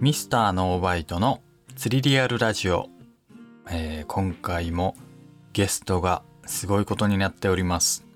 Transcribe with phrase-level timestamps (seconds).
[0.00, 1.42] ミスターノーバイトの
[1.76, 2.88] 釣りリアルラジオ、
[3.68, 4.96] えー今回も
[5.52, 8.06] ゲストがすごいことになっております。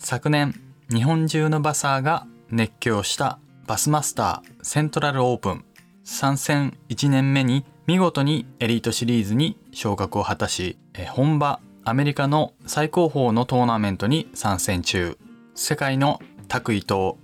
[0.00, 0.60] 昨年
[0.90, 3.38] 日本中のバサーが熱狂した
[3.68, 5.64] バスマスターセントラルオープン。
[6.02, 15.16] 参戦1年目に見事にエリートシリーズに昇格を果たしえー本場アメリカの最高峰のトーナメントに参戦中。
[15.54, 17.14] 世界の拓伊藤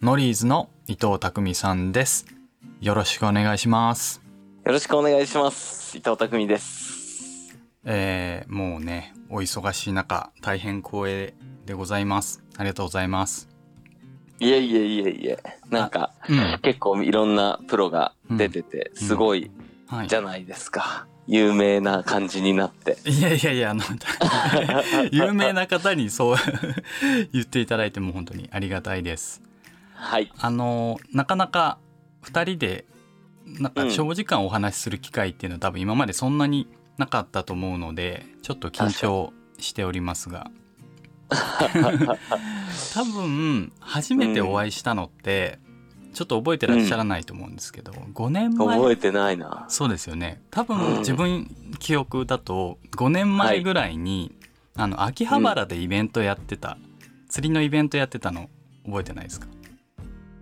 [0.00, 2.35] ノリーズの伊藤匠さんです。
[2.80, 4.20] よろしくお願いします
[4.64, 5.96] よろしくお願いします。
[5.96, 7.56] 伊藤匠です。
[7.84, 13.48] えー、もうねお忙しい中大変光栄でございますありがとうございます
[14.40, 15.38] いえいえいえいえ。
[15.70, 19.50] なんか、うん結構いろんなプロが出てて、うんすごい
[19.86, 21.06] はいじゃないですか。
[21.28, 22.98] 有名な感じになって。
[23.04, 23.82] いやいやいやあの
[25.10, 26.36] 有名な方にそう
[27.32, 29.40] 言っていただいても本当にありがたいです
[29.94, 30.30] はい。
[30.38, 31.78] あのなかなか
[32.26, 32.84] 2人で
[33.46, 36.68] なんか長時間お話しする機会っていうのは多分今までそんなに
[36.98, 40.50] なかったと思うのでちょっと緊張しておりますが。
[42.94, 45.58] 多分初めてお会いしたのって、
[46.14, 49.66] ちょっと覚えてらっしゃらないと思うんですけど、5年前覚えてないな。
[49.68, 50.40] そうですよね。
[50.50, 50.66] 多うん。
[50.68, 54.34] 分自分記憶だと5年前ぐらいに、
[54.76, 56.78] あの秋葉原でイベントやってた、
[57.28, 58.48] 釣りのイベントやってたの
[58.84, 59.48] 覚えてないですか？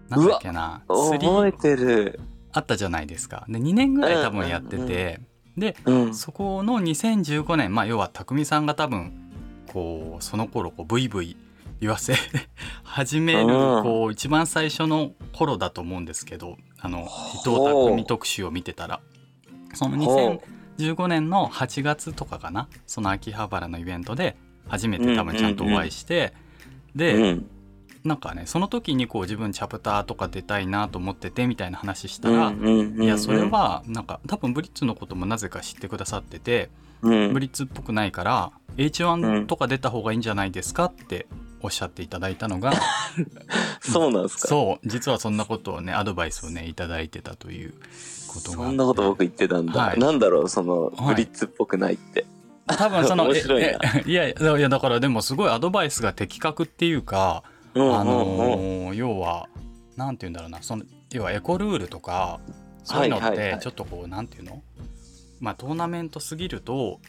[0.08, 2.20] なんだっけな覚えてる。
[2.52, 5.20] あったじゃないですかで2年ぐらい多分やってて、
[5.56, 6.14] でうん。
[6.14, 9.12] そこの2015年まあ要は匠さんが多分
[9.72, 11.36] こうその頃こうブイブイ
[11.80, 12.14] 言わせ
[12.84, 19.00] 始めるうんこう一番最初の頃だと思うんですけどあの伊藤匠特集を見てたら
[19.74, 20.40] そのほ
[20.78, 24.36] 2015年の8月とかかなその秋葉原のイベントで
[24.68, 26.32] 初めて多分ちゃんとお会いして、
[26.94, 26.98] う。
[26.98, 27.46] で、うん。
[28.04, 36.68] なんかねその時にこう自分チャプターとか出たいなと思っててみたいな話したら、うんうんうんいやそれ、はなんか多分ブリッツのこともなぜか知ってくださってて、
[37.02, 37.32] うん。
[37.32, 41.26] ブリッツっぽくないから H1 とか出た方がいいんじゃないですかって
[41.62, 42.74] おっしゃっていただいたのが、
[43.80, 44.48] そうなんですか？
[44.48, 47.72] そう実はそんなことをねアドバイスをねいただいてたという
[48.28, 49.80] ことがそんなこと僕言ってたんだ。
[49.80, 49.98] はい。
[49.98, 51.14] なんだろう、その、はい。
[51.14, 52.26] ブリッツっぽくないって。
[52.66, 59.48] 多分その いやいやだからでもすごいアドバイスが的確っていうか、うんあの要は
[59.96, 60.62] なんて言うんだろうな。
[60.62, 62.40] その要はエコルールとか
[62.84, 64.62] そういうのってちょっとこうなんていうの？
[65.40, 67.00] まあトーナメントすぎると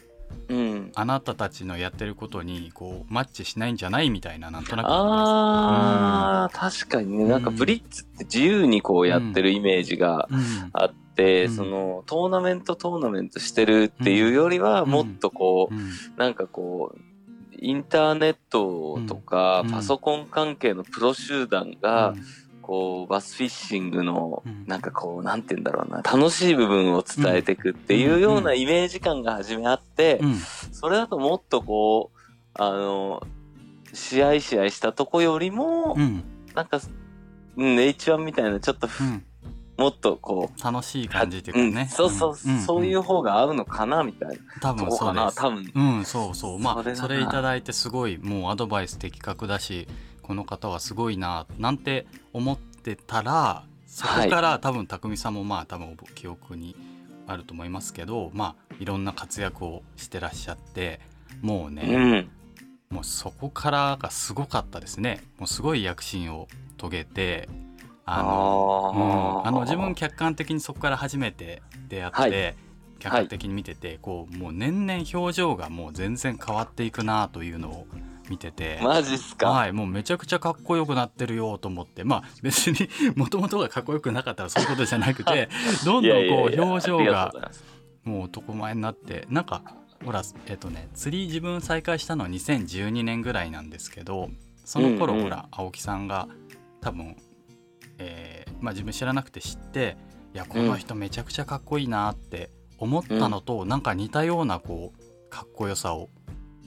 [0.48, 0.92] うん。
[0.94, 4.86] あなたたちのやってることにこうマッチしないんじゃないみたいななんとなく。
[4.88, 10.40] あー、確かにね、なんかブリッツって自由にこうやってるイメージがうん。
[10.72, 11.54] あって、うん。
[11.54, 14.90] そのトーナメントトーナメントしてるっていうよりは、うん。
[14.90, 15.90] もっとこう、うん。
[16.16, 16.98] なんかこう、
[17.58, 19.70] インターネットとか、うん。
[19.70, 22.16] パソコン関係のプロ集団うが、ん。
[22.62, 30.34] こう、バスフィッシングのうん、なんかこう、なんて言うんだろうな、楽しい部分を伝えていくっていうようなイメージ感が初めあって、うん。
[30.72, 32.18] それだともっとこう、
[32.54, 33.22] あの、
[33.92, 36.24] 試合試合したとこよりも、うん。
[36.54, 36.80] なんか、
[37.56, 39.24] うん、H1 みたいな、ちょっとふ、うん
[39.76, 41.82] もっとこう、楽しい感じっていうかね。
[41.82, 42.60] ん、そうそう、ん。
[42.60, 44.36] そういう方が合うのかな、みたいな。
[44.60, 45.36] 多分そうです。
[45.36, 45.72] 多分。
[45.74, 46.58] うんそうそう。
[46.58, 49.86] まあそれいただいてすごいもうアドバイス的確だし
[50.22, 56.76] この方はすごいななんて思ってたらそこから、多分匠さんもまあ多分記憶に
[57.26, 61.00] あると思いますけどまあいろんな活躍をしてらっしゃって
[61.42, 62.30] もうね、うん。
[62.88, 65.22] もうそこからがすごかったですね。
[65.38, 66.48] もうすごい躍進を
[66.78, 67.48] 遂げて
[68.08, 72.54] あのうん、あの自分客観的にそこから初めて出会って、はい。
[72.98, 77.86] 客観的に見てて、こうもう年々表情がもう全然変わっていくなというのを
[78.30, 78.80] 見てて。
[78.82, 79.50] マジっすか？
[79.50, 82.04] はい、もうめちゃくちゃかっこよくなってるよと思って。
[82.04, 85.48] まあ 別にもともとがかっこよくなかったらそういうことじゃなくて
[85.84, 87.32] どんどんこう表情が
[88.04, 89.62] もう男前になってなんか
[90.04, 94.30] ほらえっとね釣り自分再開したのは2012年ぐらいなんですけど
[94.64, 95.24] その頃、うんうん。
[95.24, 96.28] ほら青木さんが
[96.80, 97.16] 多分、
[97.98, 99.96] えーまあ、自分知らなくて知って
[100.34, 106.10] いやこの人めちゃくちゃかっこいいなって思ったのと、なんか似たようなこうかっこよさを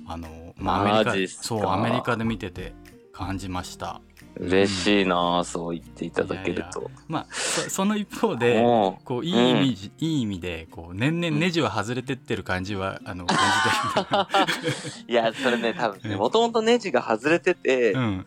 [0.08, 2.74] あの、まあ、アメリカそうアメリカで見てて
[3.14, 4.02] 感じました。
[4.38, 6.90] 嬉しいなそう言っていただけると。
[7.08, 8.62] まあそその一方で
[9.04, 13.38] こういい意味、いい意味でこう年々ネジは外れてってる感じは、あの感
[14.98, 18.00] じて いや、それね、多分ね、うんもともとネジが外れてて、る。
[18.00, 18.26] うん。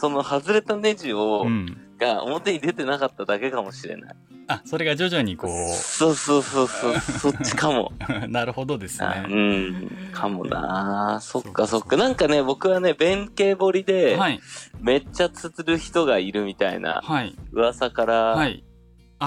[0.00, 4.16] その外れたネジを、うん、が表に出てなかっただけかもしれない。
[4.48, 7.92] あそれが徐々にこそうそうそうそう、そっちかも。
[8.24, 9.68] う なるほどですあうね。
[9.68, 11.96] ん、かもなそっかそっか。
[11.96, 14.40] なんかね、僕はね、弁慶彫りで、はい
[14.80, 18.69] めっちゃ釣る人がいるみたいなはい噂からはいあ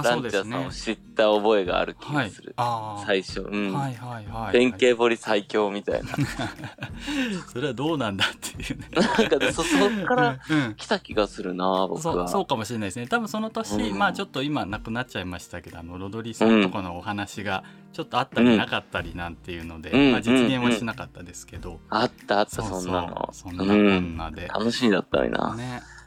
[0.02, 2.54] ランチャーさんを知った覚えがある気はいがする。
[2.58, 3.42] ああ最初。
[3.42, 3.74] うん。
[3.74, 4.54] はいはいはい。
[4.54, 6.10] 弁慶堀最強みたいな。
[7.52, 8.90] それはどうなんだっていうね。
[8.96, 10.58] なんかね、そ、そっからうん。
[10.58, 12.28] うん来た気がするな、僕は。
[12.28, 13.08] そうかもしれないですね。
[13.08, 13.98] 多分その年、うん。
[13.98, 20.12] まあちょっと今なくなっちゃいましたけどあのロドリーさんとこのお話がちょっとあったりなかったりなんていうので、うん。
[20.12, 23.30] まあ、実現はしなかったですけど、あったあった、そうそんなの。
[23.32, 25.56] そんなこんなで、楽しみだったのにな。
[25.56, 25.82] ね。
[25.98, 26.03] うん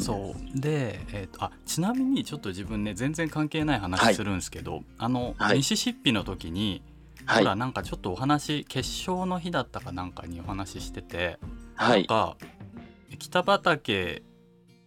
[0.00, 0.60] そう。
[0.60, 5.58] で、えーとあちなみにちょっと自分ね全然関係ない話するんですけど、あの、はい。
[5.58, 6.82] ミシシッピの時に、
[7.24, 7.42] はい。
[7.44, 11.38] ほらなんかちょっとお話決勝の日だったかなんかにお話ししてて、
[11.74, 12.00] はい。
[12.00, 12.36] なんか
[13.18, 14.22] 北畠、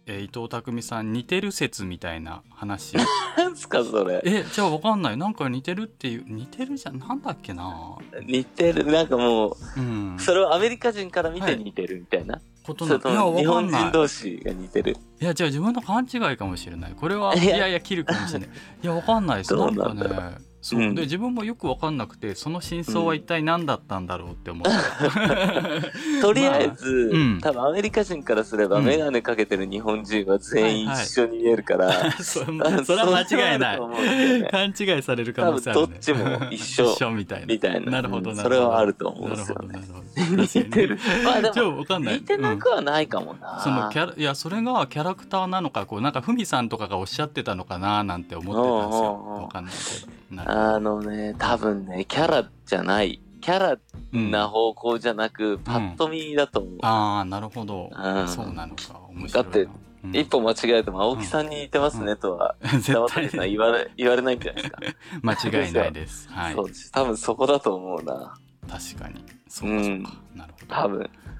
[0.06, 2.96] えー伊藤匠さん似てる説みたいな話
[3.36, 4.20] なんすか、それ。
[4.24, 5.16] えじゃあわかんない。
[5.16, 7.96] なんか似てるっていう似てるじゃんなんだっけな。
[8.26, 8.84] 似てる。
[8.86, 10.16] なんかもうん。
[10.16, 12.40] う、それをアメリカ人から見はいて似てるみたいな。
[12.62, 13.82] ことないやわかんない。
[13.82, 14.96] 人同士が似てる。
[15.20, 16.92] いやじゃあ自分の勘違いかもしれない。
[16.92, 18.48] これはいいややいや切るかもしれない。
[18.48, 19.54] いやわかんないです。
[19.54, 20.94] ななんかねそう、うん。
[20.94, 24.70] で自分もよくわかんなくてその真相は一体何だったんだろうって思って、
[26.20, 27.40] とりあえず、うん。
[27.40, 28.84] 多分アメリカ人からすれば、うん。
[28.84, 31.04] メガネかけてる日本人は全員はいはい。
[31.06, 33.76] 一緒に見えるから、 そそれは間違いない。
[33.76, 34.48] それはあると思うんだよね。
[34.50, 37.46] 勘違いされる可能性ある、ね、多分どっちも一緒 一緒みたいな。
[37.46, 37.90] みたいな。
[37.92, 38.56] なるほどうんなるほど。
[38.56, 39.80] それはあると思うんですよね。
[40.16, 40.98] 似てる。
[41.24, 42.14] まあでも、わかんない。
[42.14, 43.60] 似てなくはないかもな。
[43.60, 49.24] そのキャラいやそれがキャラクターなのかこうなんかふみさんとかがおっしゃってたのかななんて思ってたんですよ。
[49.24, 49.42] うんうんうん。
[49.44, 50.20] わかんないけど。
[50.30, 53.22] なるほどあのね、多分ね、キャラじゃない。
[53.40, 53.78] キャラ
[54.12, 54.30] うん。
[54.30, 56.78] な方向じゃなく、パッと見だと思う。
[56.82, 58.28] ああなるほど、うん。
[58.28, 59.00] そうなのか。
[59.08, 59.48] 面白いな。
[59.48, 59.68] だって、
[60.04, 60.16] うん。
[60.16, 64.80] 一歩間違えても青木さんに似てますねとは、絶北畠さん対言われ言われないんじゃないですか。
[65.22, 66.28] 間違いないです。
[66.28, 66.90] はいそうです。
[66.90, 68.34] 多分そこだと思うな。
[68.68, 69.24] 確かに。
[69.48, 70.74] そうかそうか、なるほど。
[70.74, 70.98] 多分。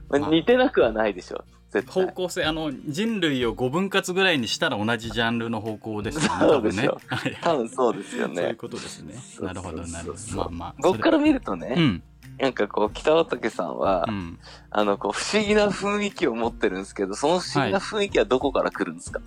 [0.09, 0.21] まあ。
[0.21, 1.37] まあ似てなくはないでしょ。
[1.39, 1.60] 絶対。
[1.87, 6.89] 方向性あの人類を5分割ぐらいにしたら同じジャンルの方向ですよね 多分ね。
[7.41, 8.55] 多分そうですよそういうね。
[8.55, 9.15] ことですね。
[9.41, 10.37] なるほどなるほど。
[10.37, 12.03] まあまあ僕から見るとね、うん
[12.41, 14.39] なんかこう、北畠さんは、うん。
[14.71, 19.21] あの、こう、不思議な雰囲気を持ってるんですけど、その不思議な雰囲気はどこから来るんですか、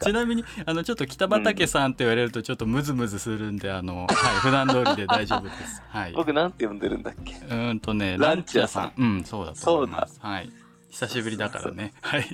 [0.00, 5.82] ちなみにあのちょっと北畠さんって言われるとちょっとムズムズするんで、あのはい 普段通りで大丈夫です。
[5.88, 6.12] はい。
[6.14, 7.32] 僕なんて呼んでるんだっけ？
[7.34, 8.92] うーんとねランチャーさん。
[8.96, 10.18] うんそうだと思います。
[10.22, 10.50] はい。
[10.92, 11.94] 久しぶりだからね。
[12.02, 12.24] はい。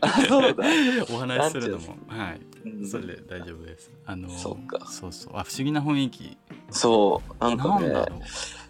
[0.00, 0.64] あ、そうだ。
[1.14, 1.96] お話しするのも。
[2.08, 2.40] ラはい。
[2.64, 2.88] うん。
[2.88, 3.90] それで大丈夫です。
[4.06, 4.86] あのそうか。
[4.86, 5.32] そうそう。
[5.36, 6.38] あ不思議な雰囲気。
[6.70, 7.44] そう。
[7.44, 7.94] なんかね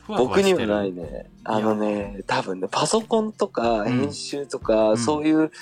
[0.09, 0.73] 僕にしてる。
[0.73, 1.31] はないね。
[1.45, 4.99] あのね、多分ね、パソコンとか編集とか、うん。
[4.99, 5.53] そういう、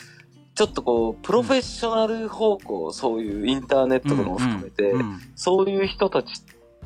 [0.54, 5.20] ちょっとこう、プロフェッショナル方向、そういうインターネットとかも含めて、うん。
[5.34, 6.42] そういう人たち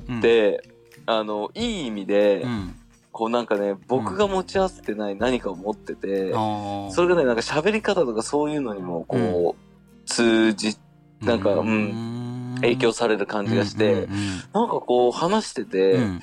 [0.08, 0.18] うん。
[0.18, 0.68] って、
[1.06, 2.74] あの、いい意味で、うん
[3.12, 10.76] こうなんかね、僕が持ち合わせてない何かを持ってて、あーそれがね、なんか喋り方とかそういうのにも、こう、通じ、
[11.20, 14.10] なんかうん影響される感じがして、うん
[14.52, 16.20] なんかこう話してて、うんうん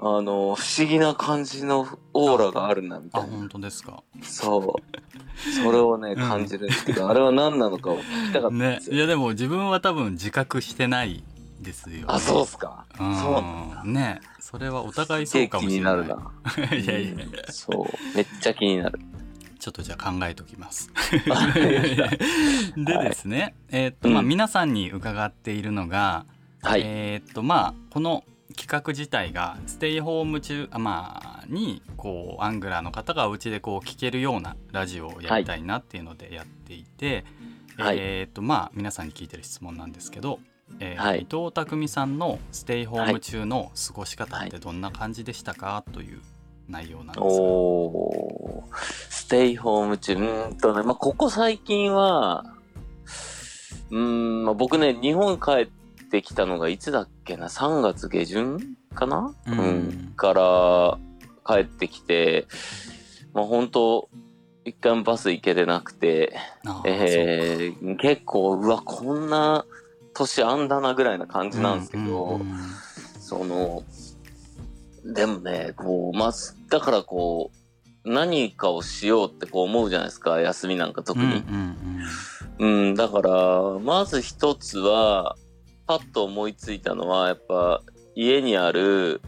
[0.00, 3.36] あの、不思議な感じのオーラがあるな、みあたいな。
[3.36, 4.04] 本当ですか。
[4.22, 5.50] そう。
[5.64, 8.92] それをね、ん感じるんですけど、あれは何なのかを聞きたかったんですよ。
[8.92, 11.24] ねいやでも自分は多分自覚してない
[11.60, 12.04] ですよ、ね。
[12.06, 12.86] あ、そうっすか。
[13.00, 13.82] うんそうなんだ。
[13.84, 15.96] ねそれはお互いそうかもしれない。
[15.96, 16.22] 気になる
[16.70, 16.76] な。
[16.76, 18.16] いやいやうんそう。
[18.16, 18.98] めっちゃ気になる。
[19.58, 20.90] ちょっとじゃあ考えときます。
[22.76, 26.26] でですね、えーっとまあうん皆さんに伺っているのが、
[26.62, 26.82] はい。
[26.84, 28.24] えーっとまあこの
[28.56, 37.24] 企画自体がステイホーム中あまあにこうアングラーの方がお家でこう聞けるようなラジオをやりたいなっていうのでやっていて、
[37.76, 40.40] はいえーっとまあ皆さんに聞いてる質問なんですけど、
[40.80, 41.22] えーはい。
[41.22, 46.20] 伊藤匠さんのステイホーム中の過ごし方ってどんな感じでしたかという
[46.68, 48.76] 内容なんですが、おー。
[49.10, 52.44] ステイホーム中、うーんとね、まあ、ここ最近は、
[53.90, 59.34] うーん、まあ、僕ね、日本帰ってきたのがいつだっけな、3月下旬かな？
[59.46, 60.12] うん。
[60.16, 60.98] から
[61.46, 62.46] 帰ってきて、
[63.32, 64.08] まあ、本当
[64.64, 66.34] 一回もバス行けてなくて、
[66.84, 69.64] えー結構、うわ、こんな
[70.18, 72.58] 年あんだなぐらいな感じなんですけど、うんうんうん
[73.28, 73.82] その、
[75.04, 77.50] でもね、こう、まず、だからこ
[78.04, 81.26] う、何かをしようってこう思うじゃないですか、休みなんか特に。
[81.26, 81.76] うんうん
[82.58, 85.36] うんうん、だから、まず一つは、
[85.86, 87.82] パッと思いついたのは、やっぱ、
[88.14, 89.20] 家にある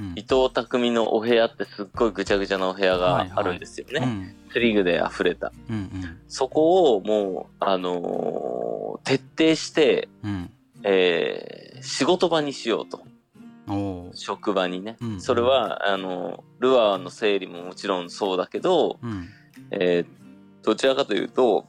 [0.00, 4.00] うん伊藤匠のお部屋ってすっごいぐちゃぐちゃなお部屋があるんですよね。
[4.02, 5.52] うん釣り具で溢れた。
[5.68, 5.90] うん
[6.28, 8.45] そこをもう、あのー
[9.06, 10.50] 徹底して、うん。
[10.82, 13.04] えー仕事場にしようと。
[14.14, 14.96] 職場にね。
[15.00, 19.28] うんそれは、あの、ルアーの整理ももちろんそうだけど、うん。
[19.70, 20.06] えー
[20.62, 21.66] どちらかというと、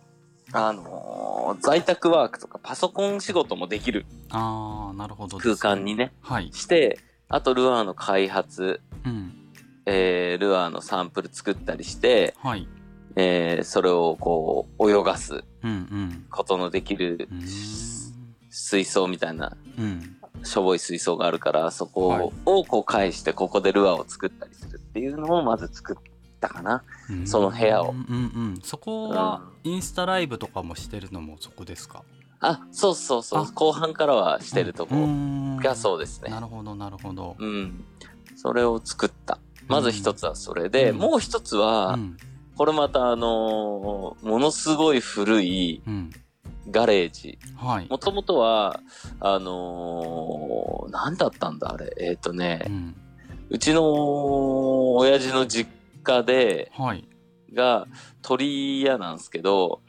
[0.53, 6.50] あのーの在宅ワークとかパソコン仕事もできるああなるほどです空間にね、はい。
[6.51, 9.34] して、あとルアーの開発、うん。
[9.86, 12.67] えールアーのサンプル作ったりして、はい
[13.17, 15.43] えーそれをこう泳がす
[16.29, 17.27] ことのできる
[18.50, 20.13] 水槽みたいなうん。
[20.43, 26.03] しょぼい水槽があるから、そこはいをこう返してここでルアーを作ったりするっていうのをまず作っ
[26.39, 26.83] たかな。
[27.09, 27.27] うん。
[27.27, 27.89] その部屋を。
[27.89, 28.17] うんうんう
[28.53, 28.59] ん。
[28.63, 32.03] そこはインスタライブとかもしてるのもそこですか？
[32.39, 33.43] あ、そうそうそう。
[33.45, 33.51] あ。
[33.51, 35.07] 後半からはしてるとここ
[35.63, 36.29] がそうですね。
[36.29, 36.39] な。
[36.39, 37.36] るほどなるほど。
[37.39, 37.83] うん。
[38.36, 39.39] それを作った。
[39.67, 40.97] まず一つはそれで、うん。
[41.00, 42.17] もう一つは、うん
[42.58, 46.10] これまたあのーものすごい古いうん。
[46.70, 47.40] ガレージ。
[47.56, 47.88] はい。
[47.88, 48.82] もともとは、
[49.22, 51.94] あのー、なんだったんだあれ。
[51.98, 52.96] えっ、とねう、ん。
[53.50, 55.72] うちの親父の実
[56.04, 57.08] 家で、はい。
[57.54, 57.88] が
[58.22, 59.82] 鳥屋なんですけど、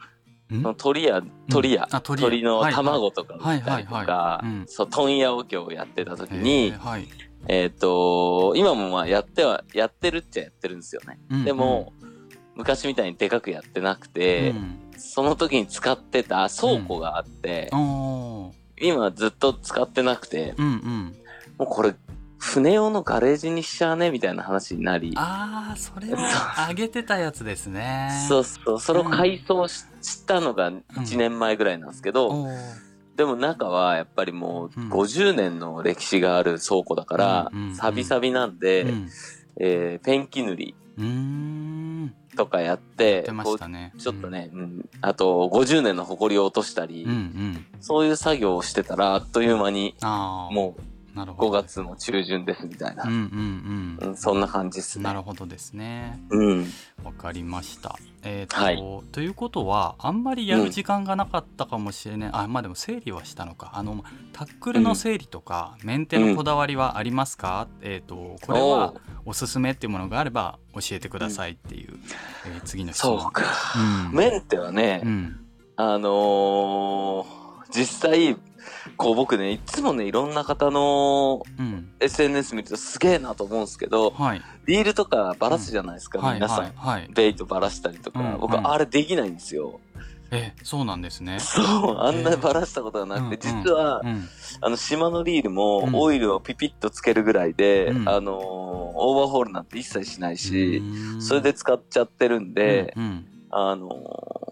[0.77, 7.09] 鳥屋、鳥屋、あ鳥のはい卵とか売ったりとかうん、そう、問屋を今日やってた時えにー、はい。
[7.49, 11.19] えっ、と、今もまあやっては、やってるっちゃやってるんですよね。
[11.31, 11.45] うん。
[11.45, 11.93] でも、
[12.59, 18.53] 昔みたいにでかくやってなくうて、んその時に使ってた倉庫があって、おー。
[18.81, 21.17] 今ずっと使ってなくて、うんうん。
[21.57, 21.95] もうこれ、
[22.38, 26.17] 船用のガレージにしちゃうねみたいな話になり、ああそれを
[26.69, 28.09] 上げてたやつですね。
[28.29, 34.88] そうそう、それを改装ししたのが1年前ぐらいなんですけど、おーでも中はやっぱりもううん。
[34.91, 39.09] 50年の歴史がある倉庫だからうんうんうん、サビサビなんで、うん。
[39.61, 40.75] えーペンキ塗り。
[40.97, 43.92] うーんとかやって、うしたね。
[43.99, 44.88] ちょっとね、うん。
[45.02, 47.66] あと50年の埃を落としたり、うんうん。
[47.80, 50.88] そういう作業をしてたらあっという間にもう5
[51.19, 51.51] なるほど。
[51.51, 53.15] 月も中旬ですみたいな、うんう
[54.05, 54.17] んうん。
[54.17, 55.09] そんな感じですうんね。
[55.09, 56.21] なるほどですね。
[56.31, 56.67] うん、
[57.03, 57.99] わかりました。
[58.23, 58.83] えっ、と、はい。
[59.11, 63.73] ということはあんまりやる時間がなかったかもしれない、あまあでも整理はしたのか。
[63.75, 68.95] あのタックルの整理とか、メンテのこだわりはありますか、えっ、とこれは
[69.27, 71.99] おすすめっていうものがあれば教えてくださいっていう、
[72.47, 73.21] えー次の質問。
[73.21, 73.43] そうか。
[74.11, 74.17] うん。
[74.17, 75.41] メンテはね、うん。
[75.75, 78.37] あのー実際、
[78.97, 84.43] こう僕ね、いつもね、いろんな方のうん、SNS 見るとすげえなと思うんですけど、はい。
[84.67, 86.59] リールとかバラすじゃないですか、はい皆さん。
[86.59, 88.71] はいはいベイトバラしたりとか、僕、うんうん。
[88.71, 89.81] あれできないんですよ。
[90.31, 91.41] えそうなんですね。
[91.41, 94.29] そう、あんなにバラしたことがなくて、実は、うん。
[94.61, 95.95] あの、島のリールもうん。
[95.95, 98.09] オイルをピピッとつけるぐらいで、うん。
[98.09, 98.69] あのー
[99.01, 101.23] オーバーホールなんて一切しないし、うん。
[101.23, 103.27] それで使っちゃってるんで、うんうん。
[103.51, 104.49] あのー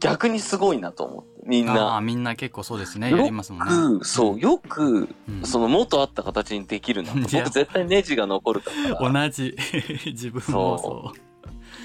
[0.00, 2.00] 逆にすごいなと思って、みんあなー。
[2.00, 3.10] みんな結構そうですね。
[3.10, 3.74] やりますもんね。
[3.74, 5.42] よく、そう、よく、うん。
[5.44, 8.98] その元あった形にできるな僕絶対ネジが残るから。
[9.12, 9.56] 同じ。
[10.06, 11.12] 自分もそ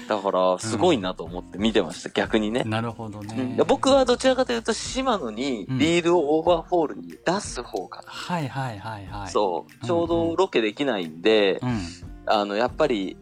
[0.08, 2.62] だから、すごいなと思って見てました、逆にね。
[2.66, 2.68] う。
[2.68, 3.56] なるほどうん。
[3.66, 5.78] 僕はどちらかというと、シマノにうん。
[5.78, 8.10] リールをオーバーホールに出す方かな。
[8.10, 9.30] はいはいはいはい。
[9.30, 11.78] そう、ちょうどロケできないんで、うん。
[12.26, 13.16] あの、やっぱり、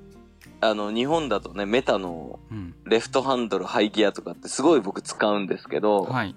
[0.61, 2.75] あの、日本だとね、メタのうん。
[2.85, 6.35] レフトハンドル、ハイギアとかってすごい僕使うんですけど、はい。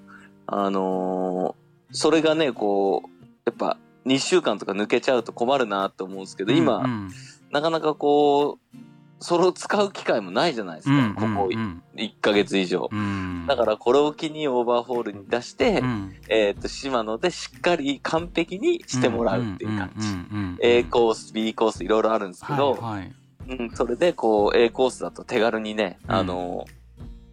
[0.48, 1.64] あのー
[1.96, 3.10] それがね、こう、
[3.46, 3.78] やっぱ
[4.08, 7.10] 2週間とか抜けちゃうと困るなと思うんですけど、今、うん。
[7.52, 8.78] なかなかこう、
[9.20, 11.84] それを使う機会もないじゃないですか、うんここうん。
[11.96, 12.90] 1ヶ月以上。
[12.92, 13.46] うん。
[13.48, 16.16] だからこれを機にオーバーホールに出して、うん。
[16.30, 20.08] えっ、と、島野でしっかり完璧にしてもらうっていう感じ。
[20.08, 20.58] んんうんうん。
[20.62, 23.16] A コース、B コースいろいろあるんですけど、はいはい
[23.48, 26.16] うん、それでこう A コースだと手軽にね、うん。
[26.16, 26.66] あの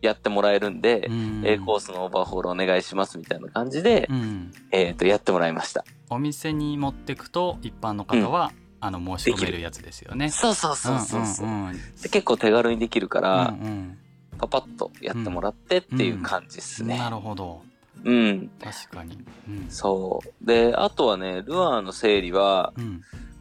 [0.03, 1.43] やってもらえるんで、うん。
[1.45, 4.53] A コースのオーバーホールお願いしますみたいな感じで、うん。
[4.71, 5.85] えっ、と、やってもらいました。
[6.09, 10.31] お店に持ってくと一般の方はあの申し込めるやつですよね。
[10.31, 11.73] そうそうそうそうそう、んんん。
[12.03, 13.99] で結構手軽にできるから、うん
[14.41, 16.95] パパッとやってもらってっていう感じですね。
[16.95, 17.01] うん。
[17.01, 17.61] なるほど。
[18.05, 18.51] うん。
[18.59, 19.19] 確かに。
[19.47, 19.67] うん。
[19.69, 20.47] そう。
[20.47, 22.73] で、あとはね、ルアーの整理は、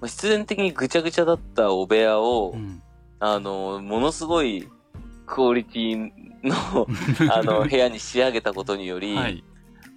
[0.08, 2.82] 必然的にぐちゃぐちゃだったお部屋を、うん。
[3.20, 4.70] あの、ものすごい
[5.26, 6.12] クオリティ
[6.44, 6.88] の、
[7.34, 9.44] あの、部屋に仕上げたことにより、はい、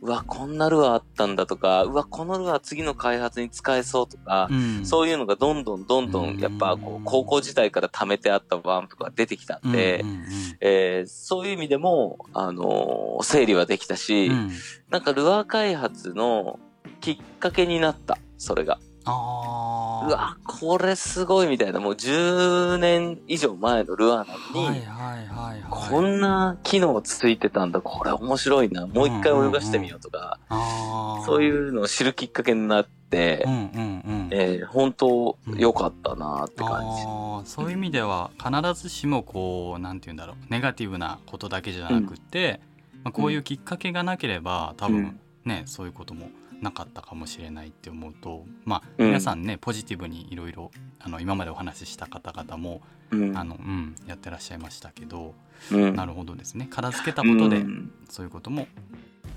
[0.03, 4.85] うわ、こんなルアーあったんだとか、うわ、このルアー次の開発に使えそうとか、うん。
[4.85, 6.37] そういうのがどんどんどんどうん。
[6.39, 10.25] ん、やっぱこう、高校時代から貯めてあったバンプが出てきたんで、うんうん
[10.61, 14.51] えーそういう意味でも、あのー整理はできたし、うんうん。
[14.91, 16.59] なんかルアー開発の
[17.01, 18.81] きっかけになった、それが。
[19.05, 20.09] あー。
[20.09, 25.63] うわ、これすごいみたいな、もう10年以上前のルアーなのに、はいはいはいはい。
[25.69, 31.25] こんな機能ついてたんだ、これ面白いな、もう一回泳がしてみようとか、あー。
[31.25, 34.29] そういうのを知るきっかけになって、うんうんうん。
[34.31, 37.03] えー本当良かったなって感じ。
[37.07, 42.61] あーそういう意味では必ずしもこうなんて言うんだろうネガティブなことだけじゃなくって、
[43.03, 46.29] まあ、こういうきっかけがなければ多分ね、そういうことも
[46.63, 49.07] なかったかもしれないって思うとまあうん。
[49.09, 53.37] 皆さんね、ポジティブにいろいろあの今までお話しした方々もうん。
[53.37, 55.35] あの、うん、やってらっしゃいましたけど、
[55.71, 55.95] うん。
[55.95, 56.69] なるほどですね。
[56.71, 57.93] 片付けたことでうん。
[58.09, 58.67] そういうことも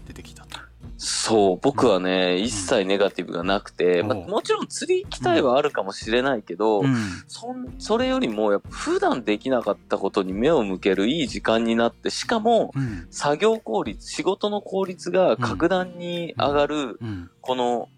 [0.08, 0.60] 出てきたと。
[0.98, 6.96] そう、僕はね、一切ネガティブがなくて、まもちろん釣り行きたいはあるかもしれないけど、うん。
[7.28, 13.08] そんそれよりも、やっぱ普段できなかったことに目を向けるいい時間になって、しかも、うん。
[13.10, 17.30] 作業効率、仕事の効率が格段に上がる、うん。
[17.42, 17.90] この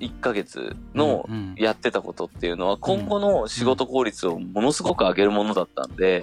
[0.00, 1.54] 1ヶ月のうん。
[1.58, 6.22] やってたことっていうのは、今後の仕事効率をものすごく上げるものだったんで。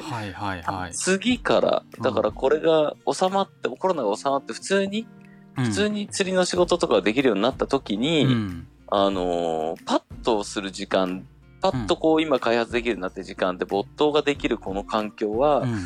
[0.94, 5.08] 次から、だからこれが収まって、コロナが収まって、普通に、
[5.56, 8.68] 普通に釣りの仕事とかができるようになった時に、うん。
[8.90, 11.26] あのーパッとする時間、
[11.62, 15.80] パッとこう今開発できるようになってる時間で没頭ができるこの環境は、うん。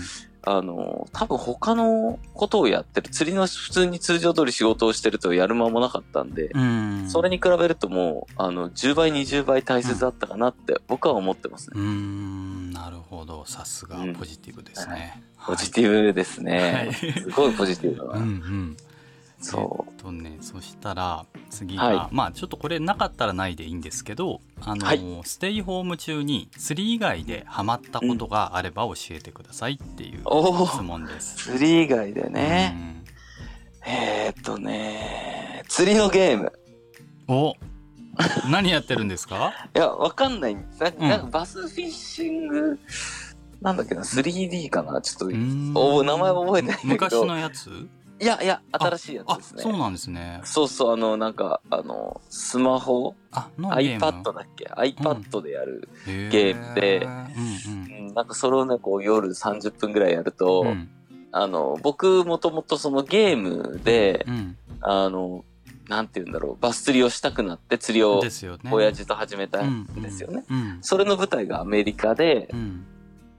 [0.43, 7.05] あのー多分他のことをやってる、釣りの普通に通常通り仕事をしてるとやる間もなかったんで、うん。
[7.09, 11.79] それに比べるともう、あの、10倍、20倍大切だったかなって僕は思ってますね。
[12.73, 13.45] なるほど。
[13.45, 14.13] さすがうん。
[14.15, 15.21] ポジティブですね。
[15.45, 16.91] ポジティブですね。
[17.01, 17.13] はい。
[17.13, 18.19] すごいポジティブだな。
[18.19, 18.77] うんうん
[19.39, 22.15] そえっとねそしたら次が、はい。
[22.15, 25.01] まあちょっとこれなかったらないでいいんですけどあの、はい。
[25.23, 31.35] ステイホーム中に釣り以外でハマったことがあれば教えてくださいっていう質お問です。
[31.35, 33.03] 釣り以外でね。
[33.85, 36.51] えーっとね、釣りのゲーム。
[37.29, 37.55] うんお
[38.49, 39.53] 何やってるんですか？
[39.75, 40.55] いや、わかんない。
[40.55, 42.79] なうんなんかバスフィッシング、
[43.61, 44.99] なんだっけな、3D かな？
[45.01, 45.29] ちょっ
[45.73, 47.21] と、お名前は覚えてないんだけど。
[47.21, 47.87] 昔のやつ？
[48.19, 49.61] いやいや、新しいやつあですね。
[49.61, 50.41] そうなんですね。
[50.43, 55.87] そうそう、あの、なんか、あの、スマホ ?iPad だっけ ?iPad でやる。
[56.07, 60.89] へゲームでうんうんなんかそれをね、こう夜30分ぐらいやると、うんうん
[61.31, 65.45] あの、僕もともとそのゲームで、うんあの、
[65.87, 68.69] なんて言うんだろう、バス釣りをしたくなって釣りをですよね。
[68.71, 70.43] 親父と始めたうんんですよね。
[70.49, 72.85] うんそれの舞台がアメリカで、うん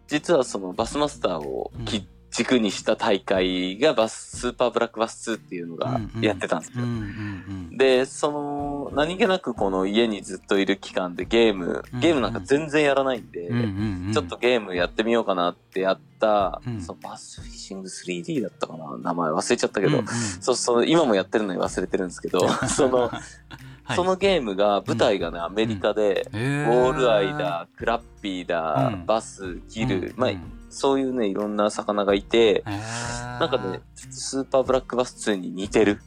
[0.07, 6.85] 実はそのバスマスターをきうん軸にした大会がバス、スーパーブラックバス2っていうのがやってたんですよ。
[6.85, 14.13] うんうんで、その、何気なくこの家にずっといる期間でゲームうん、ゲームなんか全然やらないんで、うんうんうん。
[14.13, 16.83] ちょっとゲームやってみようかなってやった、うん。
[16.83, 23.11] そのバスフィッシング 3D だったかな名前忘れちゃったけど、うんうんそうそう、今もやってるのに忘れてるんですけど、その、
[23.89, 23.97] はい。
[23.97, 26.93] そのゲームが、舞台がね、アメリカで、ウォー。
[26.93, 29.07] ルアイだ、クラッピーだ、うん。
[29.07, 30.37] バス、ギル、まあうん。
[30.37, 36.01] うん、そういうね、いろんな魚がいて、なんかね、スーパーブラックバス2に似てる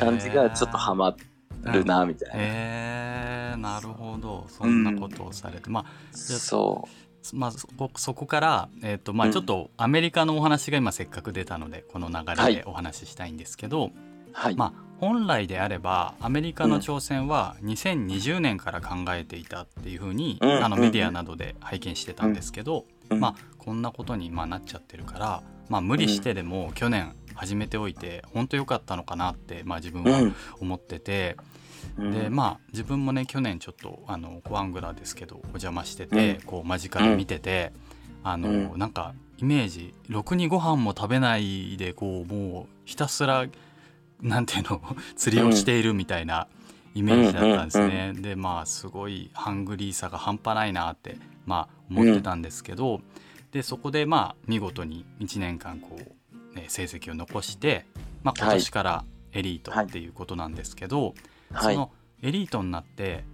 [0.00, 1.14] 感じがちょっとハマ
[1.62, 2.34] るな、みたいな。
[2.36, 3.56] へー。
[3.60, 4.46] なるほど。
[4.48, 6.88] そんなことをされて、まあそ
[7.32, 9.32] まあ、そこそこから、えーとまあ、うん。
[9.32, 12.56] ちょっとアメリカのお話が今せっかく出たのでこの流はい。
[12.56, 13.90] れでお話ししたいんですけど、う。
[14.32, 14.56] はい。
[14.56, 14.72] まあ、
[15.04, 23.20] 本来であればアメリカの挑戦は2020年から考えていたっていうふうに、あのメディアなどで拝見してたんですけど、うん。
[23.20, 30.34] まあ、こんなことにまあなっちゃってるから、まあ、無理してでも去年始めておいて本当良かったのかなって、まあ、自分はうん。
[30.58, 31.36] 思ってて、
[31.98, 32.10] うん。
[32.10, 37.72] でまあ自分もね去年ちょっとあのコアングラーですけどお邪魔してて、こう間近で見てて、
[38.22, 38.78] あのうん。
[38.78, 43.46] なんかイメージろくにご飯も食べないでこうもうひたすら
[44.20, 44.80] なんていうの？
[45.16, 46.48] 釣りをしているみたいな
[46.94, 48.12] イメージだったんですね。
[48.14, 53.00] でまあすごいハングリーさが半端ないなってまあ思ってたんですけど、
[53.52, 57.86] でそこでまあ見事に1年間こう、ね、成績を残して、
[58.22, 61.14] まあ、今年からエリートっていうことなんですけど、
[61.52, 61.74] はい。
[61.74, 63.24] そのエリートになって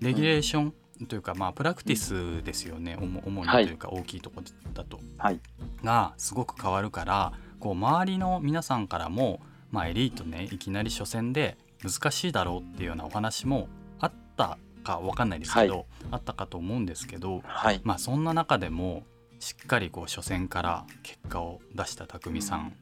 [0.00, 5.40] レギュレーションというか、まあプラクティスですよね、主主にとはいいうか大きいところだと、はい。
[5.84, 13.68] がすごく変わるからこう周りの皆さんからも、まあ、エリートねいきなり初戦で難しいだろうっていうようなお話も
[14.00, 17.80] あったかわかんないですけど、あったかと思うんですけど、はい。
[17.84, 19.04] まあ、そんな中でも
[19.38, 22.72] しっかりこう初戦から結果を出した匠さん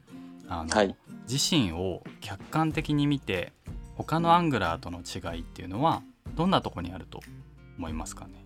[0.47, 0.95] あの、はい。
[1.29, 3.53] 自身を客観的に見て
[3.95, 6.01] 他のアングラーとの違いっていうのは
[6.35, 7.19] どんなとこにあると
[7.77, 8.45] 思いますかね？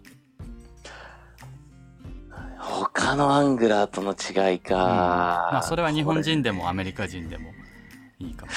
[2.59, 4.75] 他のアングラーとの違いか。
[4.75, 7.51] まあそれは日本人でもアメリカ人でも
[8.27, 8.51] いいかも。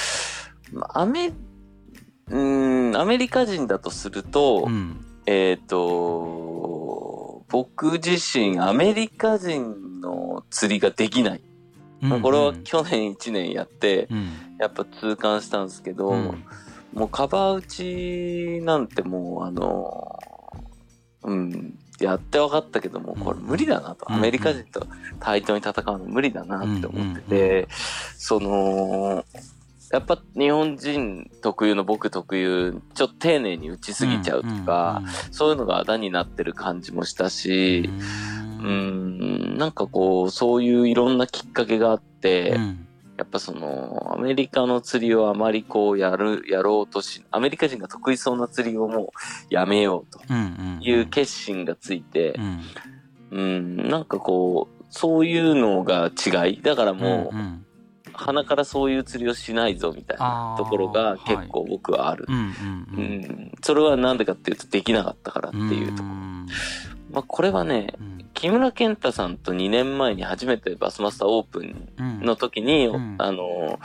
[0.72, 5.04] まあアメ、うーん、アメリカ人だとすると、うん。
[5.26, 11.40] えっ、と、僕自身、アメリカ人の釣りができない。
[12.00, 14.28] まあこれは去年1年やって、うん。
[14.58, 16.44] やっぱ痛感したんですけど、うん。
[16.94, 17.62] もうカバー打
[18.60, 20.18] ちなんてもう、あの、
[21.24, 24.06] うん、やって分かったけども、これ無理だなと。
[24.08, 24.86] うんアメリカ人と
[25.20, 27.68] 対等に戦うの無理だなって思ってて、
[28.16, 29.24] その、
[29.92, 37.88] やっぱ日本人特有の僕特有、ちょっと丁寧に打ちすぎちゃうとか、そういうのがあだになってる感じもしたし、
[38.62, 42.86] うん、なんかこう、そういういろんなきっかけがあって、うん。
[43.16, 49.06] やっぱその、アメリカの釣りをあまりこうやる、やろうとし、アメリカ人が得意そうな釣りをもう
[49.48, 50.40] やめようとうんう
[50.80, 52.34] んいう決心がついて
[53.30, 53.38] う、ん。
[53.38, 56.62] うん、なんかこう、そういうのが違い。
[56.62, 57.65] だからもう、んん
[58.16, 62.26] 鼻からそういう釣りをしないぞみたいなところが結構僕はある。
[62.28, 62.52] うんうんう
[62.96, 63.02] うん。
[63.48, 66.14] ん、それはなんでかっていうとできなかったからっていうところ。
[66.14, 66.46] ん。
[67.12, 68.16] まあこれはね、うん。
[68.34, 73.16] 木村健太さんと2年前に初めてバスマスターオープンうんの時に、うん。
[73.18, 73.78] あの、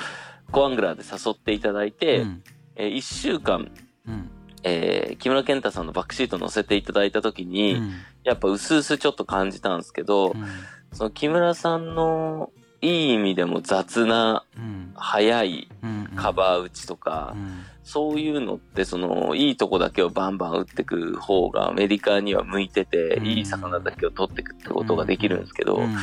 [0.51, 2.43] コアングラーで誘っていただいて、うん。
[2.75, 3.71] え1週間、
[4.07, 4.29] うん。
[4.63, 7.91] えー木村健太さんのバックシート載せていただいた時に、うん。
[8.23, 10.45] やっぱ薄々ちょっと感じたんですけど、うん。
[10.93, 14.91] その木村さんのいい意味でも雑な、うん。
[14.95, 17.63] 速いうんカバー打ちとか、うん。
[17.83, 23.25] そういうのって、その、いいとこだけをバンバン打ってく方がアメリカには向いてて、うん。
[23.25, 25.97] いい魚だけを取ってくってことができるんですけど、やっうん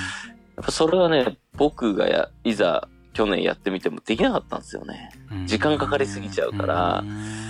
[0.63, 5.11] ぱそれはね、僕がや、いざ去年やってみてもできなかったんですよね。
[5.47, 7.48] 時間かかりすぎちゃうからうん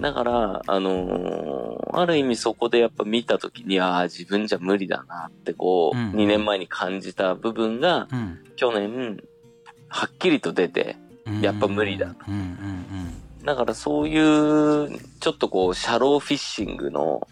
[0.00, 8.38] だから、あのーある意味そこでやっぱ見たときに、ああ、自分じゃ無理だなってこう、うん2年前に感じた部分が、うん。
[8.56, 9.18] 去年、
[9.88, 11.40] はっきりと出て、うん。
[11.40, 12.14] やっぱ無理だ。
[13.44, 17.26] だからそういう、ちょっとこう、シャローフィッシングの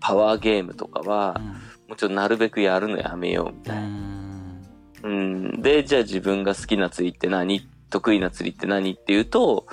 [0.00, 1.40] パワーゲームとかは、
[1.88, 3.82] もうちょっとなるべくやるのやめようみうたいな。
[3.86, 4.62] ん。
[5.04, 5.62] うん。
[5.62, 7.66] で、じゃあ自分が好きな釣りって何？
[7.88, 8.92] 得意な釣りって何？
[8.92, 9.66] っていうと、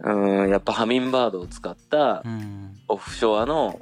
[0.00, 2.76] うん、やっぱハミンバードを使ったうん。
[2.88, 3.80] オフショアの、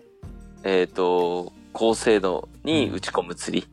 [0.62, 3.68] えっ、と、高精度に打ち込む釣り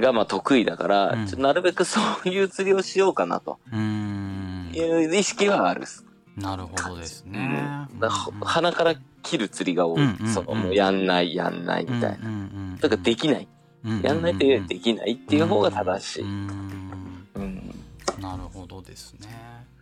[0.00, 1.42] がまあ得意だから、うん。
[1.42, 3.58] なるべく そういう釣りをしようかなと。
[3.72, 5.84] いう意識はある。
[6.36, 7.88] なるほどですね。
[7.98, 8.10] から
[8.42, 10.02] 鼻から切る釣りが多い。
[10.32, 12.28] その、もうやんない、やんないみたいな。
[12.28, 13.48] なだからできない。
[14.02, 16.24] やんないというよりできないっていう方が正しい。
[18.20, 19.28] なるほどですね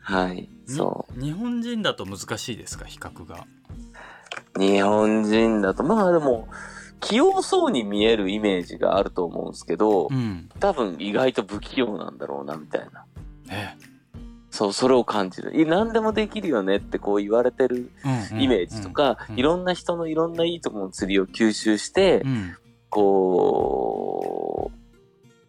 [0.06, 0.48] はい。
[0.66, 2.84] そに日本人だと難しいですか？
[2.84, 3.46] 比較が
[4.56, 4.60] う。
[4.60, 6.46] 日本人だと、まあでも、
[7.00, 13.04] 器用そうに見えるイメージがあると思うんですけど、うん多分意外と不器用なんだろうな、みたいな。
[13.50, 13.74] え
[14.50, 15.60] そう、それを感じる。
[15.60, 17.90] い何でもできるよねってこう言われてる
[18.32, 22.56] うんイメージとか、うんいろんな人のいろんないいところの釣りを吸収して、うん
[22.88, 24.78] こう、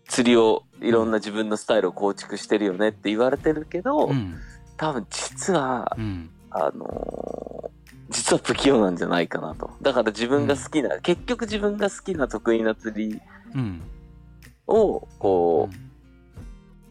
[0.10, 4.36] 釣りを、いろんな自分のスタイルを構築してるよねって言われてるけど、うん。
[4.78, 6.30] 多分実は、うん。
[6.52, 7.76] あのー
[8.10, 9.72] 実は不器用なんじゃないかなと。
[9.82, 13.20] だから自分が好きな、結局自分が好きな得意な釣り
[13.56, 13.82] うん。
[14.68, 15.76] を、こう、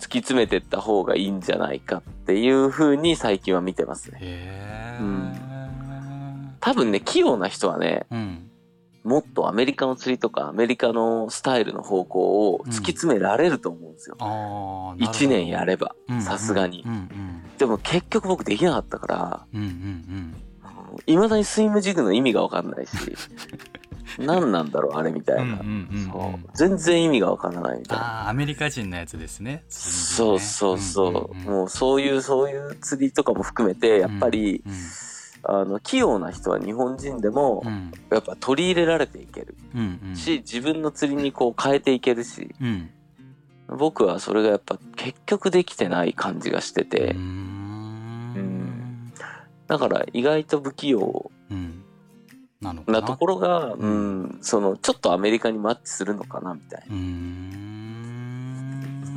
[0.02, 4.18] 突き詰めてった方がいいんじゃないかっていう風に最近は見てますね。
[4.20, 6.56] へえうん。
[6.60, 8.50] 多分ね、器用な人はね、うん
[9.04, 14.16] もっとアメリカの釣りとかアメリカのスタイルの方向を突き詰められると思うんですよ。
[14.18, 16.82] ああ一年やれば、ばさすがに。
[16.86, 17.42] うんうん。
[17.58, 20.34] でも結局僕できなかったから、うんうん
[21.06, 22.92] いまだにスイムジグの意味がわかんないし、
[24.18, 25.60] 何なんだろう、あれみたうんうんいな。
[25.60, 26.10] うんうん。
[26.12, 26.50] そう。
[26.54, 28.28] 全然意味がわからないみたいな。
[28.28, 29.64] アメリカ人のやつですね。
[29.68, 31.36] そうそうそう。
[31.36, 34.72] んんんもうそういう、そういう釣りとかも含めて、やっぱり、うん
[35.46, 37.92] あの、器用な人は日本人でもう、ん。
[38.10, 39.56] やっぱ取り入れられていける。
[40.14, 42.90] し、自分の釣りにこう変えていけるし、うん。
[43.68, 49.12] 僕はそれがやっぱ結局できてない感じがしてうてー、ん。
[49.66, 51.30] だから意外と不器用。
[52.86, 56.96] なところが、うん、その、ちょっとアメリカにマッチするのかなみたいな。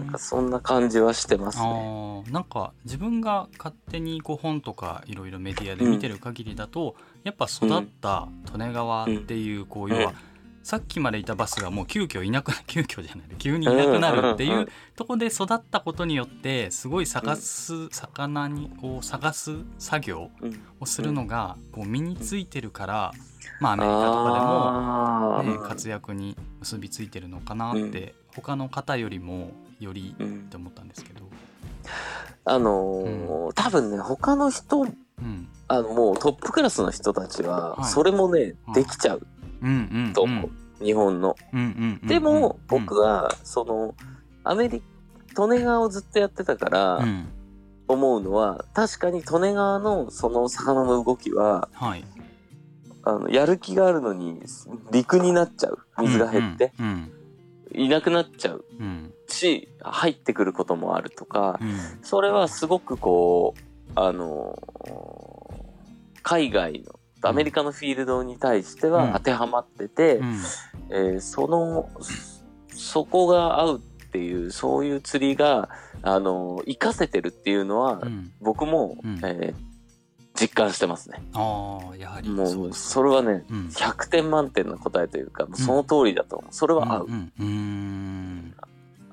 [0.08, 2.24] かそんな感じはしてますね。
[2.32, 10.16] なんか自分が勝手にこう本とかいろいろメディアで見てる限りだと、やっぱ育った利根川っていうこう要は、うん。
[10.64, 14.68] さっきまでいたバスがもう急遽いなく 急遽じゃない急にいなくなるっていんんう
[14.98, 20.60] とこで育ったことによってすごい探す魚にを探す作業うん。
[20.82, 23.14] をするのがこう身についてるから、
[23.62, 30.36] まあアメリカとかでも、あね、ー活躍に結びついてるのかなって、他の方よりもよりうん。
[30.36, 31.22] って思ったんですけど。
[32.46, 34.86] あのー多分ね、他の人、う
[35.22, 35.48] ん。
[35.68, 37.92] あの、もうトップクラスの人たちは、はい。
[37.92, 38.76] それもね、はい。
[38.76, 39.28] できちゃう。
[39.62, 40.84] うんうんと思う。
[40.84, 41.36] 日本の。
[41.54, 42.68] うんうんうんでも、うん。
[42.68, 43.96] 僕は、その、
[44.44, 44.82] アメリ
[45.34, 47.28] カ、利根川をずっとやってたから、うん。
[47.90, 52.06] 思うのは、確かに利根川のその魚の動きは、はい。
[53.04, 54.42] あの、やる気があるのに、
[54.92, 55.80] 陸になっちゃう。
[56.00, 57.12] 水が減って、うん。
[57.74, 58.66] いなくなっちゃう。
[58.80, 61.78] うんし、入ってくることもあるとかう、ん。
[62.02, 65.68] それはすごくこう、あのー
[66.24, 68.94] 海外の、アメリカのフィールドに対してうん。
[68.94, 70.36] は当てはまってて、うん。
[70.90, 71.90] えーその、
[72.70, 75.70] そこが合うっていう、そういう釣りが、
[76.02, 78.32] あのー活かせてるっていうのは、うん。
[78.42, 79.20] 僕も、うん。
[79.24, 79.68] えー
[80.40, 81.20] 実感してますね。
[81.34, 83.68] ああやはりもう、それはね、うん。
[83.70, 86.54] 100点満点の答えというか、その通りだと思う。
[86.54, 87.08] それは合う。
[87.40, 88.37] うん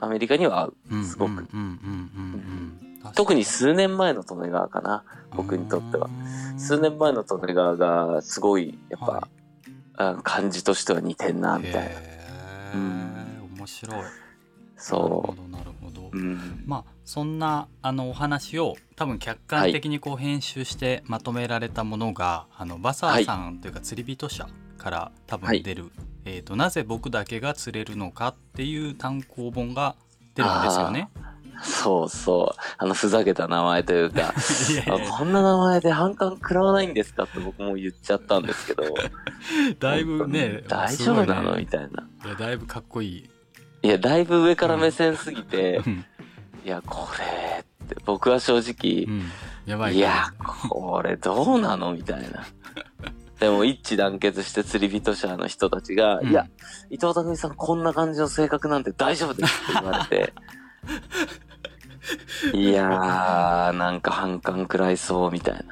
[0.05, 0.75] アメリカには合う。
[1.05, 1.47] すごく
[3.15, 5.05] 特に数年前の利根川かな。
[5.37, 6.09] 僕にとっては
[6.57, 9.29] 数年前の利根川がすごい、やっぱ、は
[9.97, 11.81] あ感じとしては似てんな、みたいな。
[11.81, 12.15] へ
[12.75, 13.15] うん
[13.57, 13.97] 面白い
[14.77, 16.19] そほどなるほどう。
[16.19, 16.63] ん。
[16.67, 24.47] まあそんなあのお話を多分客観的にこう編集してまとめられたものが、あのバサーさんというか釣り人社
[24.85, 25.91] から多分出る、
[26.27, 29.97] えーと「なぜ僕だけが釣れるのか」っていう単行本が
[30.35, 31.09] 出るんですよね。
[31.63, 32.61] そうそう。
[32.79, 34.35] あの、ふざけた名前というか、
[35.17, 38.83] こんな名前で反感食らわないんですかって僕も言っちゃったんですけど。
[39.79, 42.09] だいぶね大丈夫なの、ねみたいな。
[42.27, 43.31] いやだいぶかっこいい。
[43.83, 46.05] いや、だいぶ上から目線すぎて、うん
[46.65, 49.31] いや、これって、僕は正直う、ん
[49.65, 50.35] やばいいや、
[50.69, 51.93] これどうなの？
[51.93, 52.45] みたいな。
[53.41, 56.47] でも一致団結して釣り人者の人たちが、うんいや、
[56.91, 60.33] 伊藤匠さんこんな感じの性格なんて大丈夫ですって言われて、
[62.55, 65.63] いやー、なんか反感食らいそうみたいな。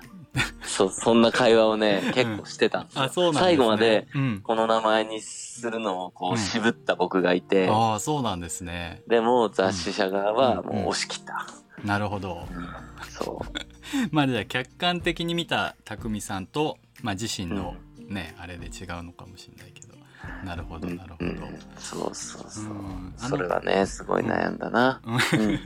[0.64, 3.02] そ、そんな会話をね、結構してたんですよ。
[3.04, 9.02] あそうなんね、最後まで、うん、この名前にするのをこうんう渋った僕がいて、ああそうなんですね。
[9.06, 11.46] でも雑誌社側はうんもう押し切った。
[11.84, 12.46] なるほど。
[13.10, 13.52] そう。
[14.10, 17.74] まあじゃあ客観的に見た匠さんと、まあ、自身の
[18.08, 19.92] ね、あれで違うのかもしれないけど。
[20.44, 21.58] なるほどなるほど、うん。
[21.78, 22.64] そうそうそう。
[22.64, 23.14] うん。
[23.16, 25.00] それがね、すごい悩んだな。
[25.04, 25.14] うん。
[25.14, 25.16] う
[25.52, 25.60] ん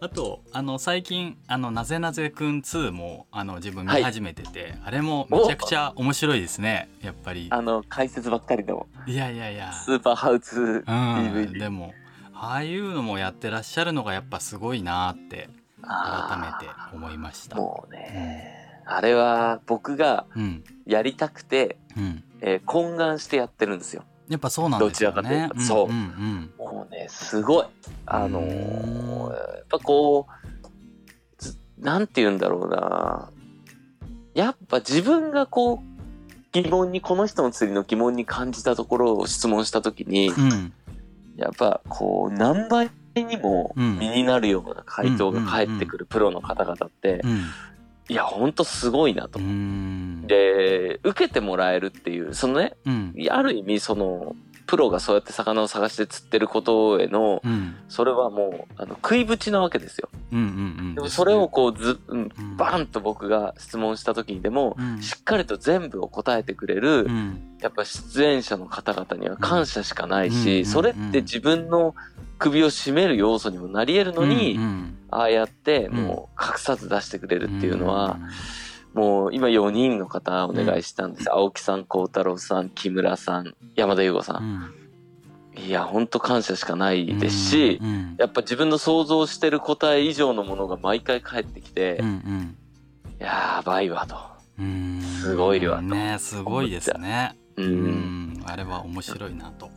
[0.00, 6.88] あとあの最近「あのなぜなぜくん2」もあの自分見始めてて、あれもめちゃくちゃ面白いですね。
[7.02, 7.48] やっぱり。
[7.50, 9.72] あの、解説ばっかりのいやいやいや。
[9.72, 11.32] スーパーハウツーうん。
[11.34, 11.58] DVD。
[11.58, 11.94] でも
[12.34, 15.48] ああいうのもやってらっしゃるのがやっぱすごいなって
[15.80, 17.56] 改めて思いました。
[17.56, 20.64] もうね、あれは僕がうん。
[20.86, 22.24] やりたくて、うん。
[22.40, 24.04] えー懇願してやってるんですよ。
[24.28, 25.92] やっぱそうなんですよどちらかといねうとそう。
[25.92, 26.50] んん。
[26.58, 27.66] もうね、すごい。
[28.06, 29.30] あのうーん。
[29.30, 33.30] やっぱこう、ずなんて言うんだろうな。
[34.34, 35.78] やっぱ自分がこう、
[36.52, 40.72] 疑問に、この人の釣りの疑問に感じたところを質問したときに、うんうん
[41.34, 47.44] やっぱこう、何倍にもうん身になるような回答が返ってくるプロの方々って、うん
[48.12, 49.42] いや、ほんとすごいなとう。
[49.42, 54.36] んで、受けてもらえるっていう、そのね、うんある意味その、
[54.72, 57.76] プロがそうやって魚を探して釣ってることへの、うん。
[57.90, 60.08] それはもう、あの、食いぶちなわけですよ。
[60.32, 60.48] うんうんう
[60.92, 60.94] ん。
[60.94, 62.56] でもそれをこうず、うんうん。
[62.56, 65.02] バンと僕が質問した時にでも、うん。
[65.02, 67.58] しっかりと全部を答えてくれる、うん。
[67.60, 71.94] やっぱ出演者の方々には感謝しかないうんうんし、それって自分の
[72.38, 78.18] 首を絞める要素にもなり得るのに、うんうんああやってもう隠さず出してくれるっていうのは、
[78.94, 81.32] もう今4人の方お願いしたんです。
[81.32, 84.38] 青木さん、幸太郎さん、木村さん、山田優吾さ。
[84.40, 84.74] うんん
[85.54, 92.56] いや、ほんと感謝しかないですし、うんうんやっぱ自分の想像してる答え以上のものが毎回返ってきて、うんうん
[93.18, 94.16] やばいわと。
[94.58, 97.62] うんすごいわとねすごいですねう。
[97.62, 99.70] うんんあれは面白いなと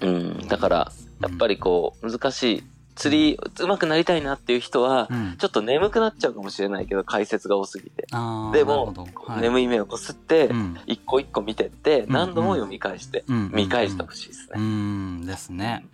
[0.00, 0.48] うん。
[0.48, 2.62] だから、やっぱりこう、難しい。
[2.94, 5.36] 釣り、上手くなりたいなっていう人は、うん。
[5.38, 8.06] ちょっと眠くなっちゃうかもしれないけど、解説が多すぎて。
[8.52, 8.94] でも
[9.40, 10.78] 眠い目をこすってう、ん。
[10.86, 14.62] 一個一個見てって、ん何度も読み返して、うん見返してほしいですうね。
[14.62, 15.84] んですね。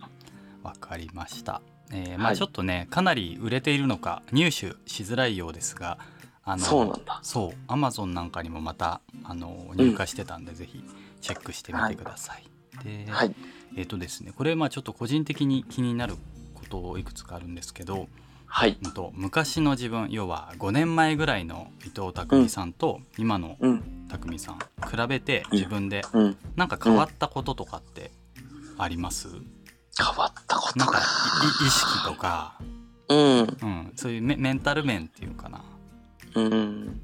[0.63, 1.61] わかりました。
[1.91, 2.33] えーまはい。
[2.33, 5.97] あちょっとねかなり売れているのか入手しづらいようですが
[6.45, 7.19] あのそうなんだ。
[7.23, 7.57] そう。
[7.67, 10.83] アマゾンなんかにもまたあの入荷してたんで、ぜひ
[11.21, 12.43] チェックしてみてください。
[12.83, 13.35] で、はい。
[13.77, 16.19] えっ、とですねこれまあちょっと個人的に気になるこ
[16.71, 18.07] といくつかあるんですけど、
[18.47, 18.77] はい。
[18.83, 24.07] うんと昔の自分要は5年前ぐらいの伊藤匠さんと今のうん。
[24.09, 26.37] 匠さん比べてうん自分でうん。
[26.55, 28.11] なんか変わったこととかって
[28.77, 30.99] あります、変わったことなんか
[31.65, 32.55] 意識とか、
[33.09, 33.39] うん。
[33.39, 35.63] うん、そういうメメンタル面っていうかな。
[36.35, 37.01] うん。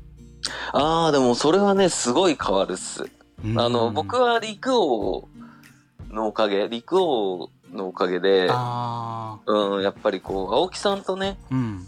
[0.74, 3.04] ああ、でもそれはね、すごい変わるっす。
[3.04, 5.30] あの、僕はは陸王
[6.10, 11.88] のおかげ、陸王のおかげで、あうん、やっぱりこう、青木さんとね、ーうん。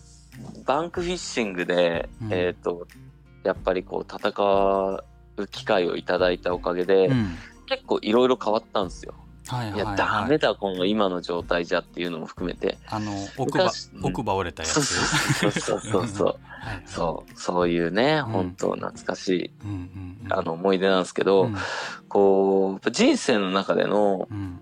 [0.65, 2.33] バンクフィッシングで、うん。
[2.33, 2.87] えっ、と、
[3.43, 5.03] やっぱりこう、戦
[5.51, 7.37] 機会をいただいたおかげで、うん。
[7.67, 9.13] 結構いろいろ変わったんですよ。
[9.47, 12.77] はいはいいや、ダはいメだ、この今の状態じゃっていうのも含めて。
[12.87, 14.05] あの奥歯昔うん。
[14.05, 14.83] 奥歯折れたやつ。
[14.83, 16.27] そうそうそうそう。
[16.27, 18.23] はいはいそう、そういうね、ん。
[18.23, 20.33] 本当懐かしい、うんうんうん。
[20.33, 21.55] あの、思い出なんですけど、うん。
[22.07, 24.59] こう、人生の中での、うん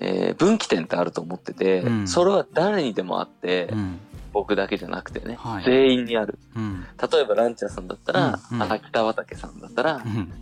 [0.00, 2.08] えー分岐点ってあると思ってて、うん。
[2.08, 3.98] それは誰にでもあって、うん。
[4.32, 5.64] 僕だけじゃなくてね、はい。
[5.64, 6.38] 全員にある。
[6.56, 6.84] うん。
[7.12, 8.62] 例えばランチャーさんだったら、うんうん。
[8.62, 10.32] あ北畠さんだったら、うん。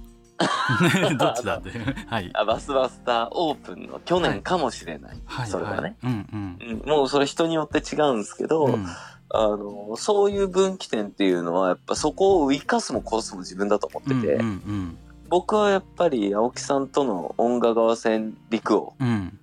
[1.19, 1.71] どっちだって。
[2.07, 2.31] はい。
[2.33, 5.21] あバスバスターオープンの去年かもしれない。
[5.27, 5.97] はいそれはね、はい。
[6.05, 6.89] うんうん。
[6.89, 8.75] もうそれ人によって違うんですけど、うん。
[8.75, 8.87] うん
[9.35, 14.99] あの、そういう分岐点っていうのは、やっぱそこを生かすも殺すも自分だと思ってて、うんうん
[15.31, 19.39] 僕はやっぱり青木さんとの音楽合わせ陸王、うん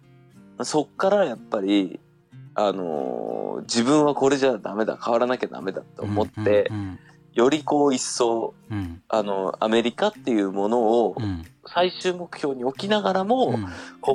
[0.64, 2.00] そっからやっぱり、
[2.56, 7.00] あのー自分はこれじゃダメだ、変わらなきゃダメだと思って、うん
[7.34, 9.02] よりこう一層、うん。
[9.08, 11.44] あの、アメリカっていうものをうん。
[11.68, 13.68] 最終目標に置きながらも、うん。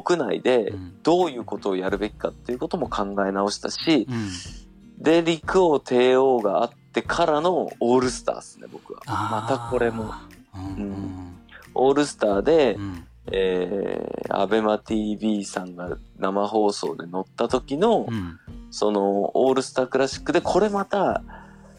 [0.03, 1.03] 国内でうん。
[1.03, 5.03] どういうことをやるべきかっていうことも考え直したし、うん。
[5.03, 9.01] で、陸王帝王があってからのオールスターですね、僕は。
[9.07, 10.13] またこれも。
[10.55, 10.63] うん。
[10.63, 11.37] うん。
[11.75, 18.39] オールスターで、うんえー、アベマ TV さんが生放送で乗った時の、うん。
[18.71, 21.23] そのオールスタークラシックで、これまた、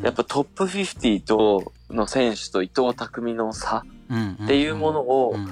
[0.02, 4.38] やっぱトップ50との選手と伊藤匠の差うん。
[4.44, 5.48] っていうものをうん。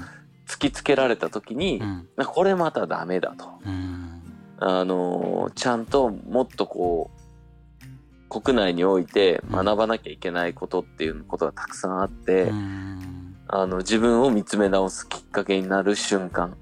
[0.45, 2.07] 突きつけられた時にう、ん。
[2.25, 3.45] これまたダメだと。
[3.65, 4.21] うん。
[4.59, 13.12] あのーちゃんともっとこう、国内において学ばなきゃいけないことっていうことがたくさんあって、うん
[13.55, 16.57] あの、自分を見つめ直すきっかけになる瞬間、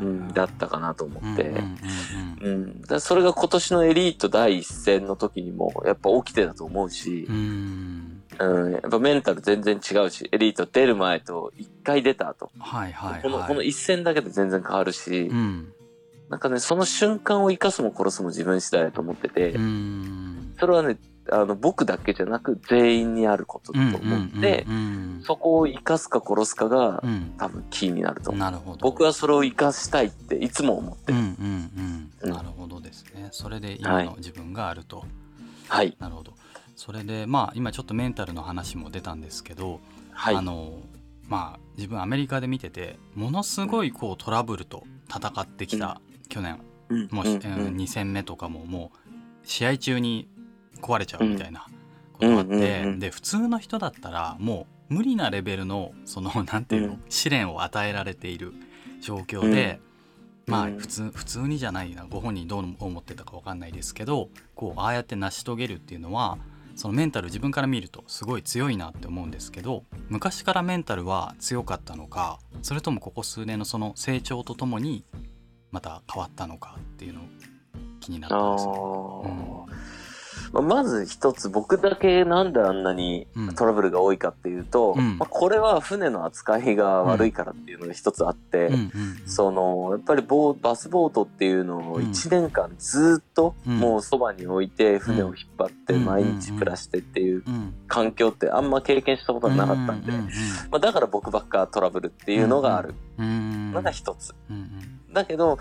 [0.00, 1.52] うん、だったかなと思って、
[2.40, 2.80] うん。
[2.80, 7.26] だそれが今年のエリート第一戦の時にもやっぱ起きてたと思うし。
[7.28, 8.22] う、ん。
[8.38, 13.22] うん、やっぱメンタル全然違うし、エリート出る前と一回出た後、はいはいはい。
[13.22, 15.72] この、この一戦だけで全然変わるし、うん。
[16.30, 20.54] なんかね、その瞬間を生かすも殺すも自分次第だと思ってて、うん。
[20.58, 20.96] それはね、
[21.30, 27.10] あの、僕だけじゃなく全員にあることだと思って、うんうんそこを生かすか殺すかがうん。
[27.10, 28.40] うん多分キーになると思う。
[28.40, 28.78] なるほど。
[28.80, 31.18] 僕はそれを生かしたいっていつも思ってる。
[31.18, 32.30] うんうんうんうん。
[32.30, 33.28] なるほどですね。
[33.32, 35.04] それで今の自分があると、
[35.68, 35.96] はい。
[35.98, 36.32] なるほど。
[36.76, 39.80] それでまあ今ちょっとメンタルの話も出たんですけど、
[40.12, 40.36] はい。
[40.36, 40.80] あの
[41.28, 47.08] まあ自分アメリカで見ててものすごいこうトラブルと戦ってきた、去年うん。
[47.10, 47.32] もう、うん。
[47.34, 47.40] うん
[47.76, 48.98] 2戦目とかももう
[49.44, 50.28] 試合中に
[50.86, 51.66] 壊れちゃうみたいな
[52.12, 57.02] ことがあって、で普通の人だったらもう無理なレベルのそのなんていうの、うん。
[57.08, 58.52] 試練を与えられている
[59.00, 59.80] 状況で、
[60.46, 60.78] まあうん。
[60.78, 66.38] 普通普通にじゃないなご本人どう思ってたかわかんないですけどこうああやって成し遂げるっていうのは
[66.76, 75.04] そのメンタル自分から見るとすごい強いなって思うんですけど昔からメンタルは強かったのかそれともここ数年のその成長とともに
[75.72, 77.22] また変わったのかっていうの
[78.00, 79.66] 気になったんですよ。
[80.52, 83.54] まあまず一つ僕だけなんであんなにうん。
[83.54, 85.18] トラブルが多いかっていうと、うん。
[85.18, 88.70] まあ、これは船の扱いが悪いからっていうのが一つあって、
[89.26, 93.78] そのやっぱりボーバスボートっていうのをうん1年間ずっとうん。
[93.78, 96.04] もうそばに置いて船を引っ張ってうん。
[96.04, 100.24] 毎日暮らしてっていううん環境ってあんま経験したことがなかったんで、うん
[100.70, 102.94] まあ、だから僕ばっかトラブルっていうのがある。
[103.18, 104.34] うんうんのが一つ。
[105.12, 105.58] だけど、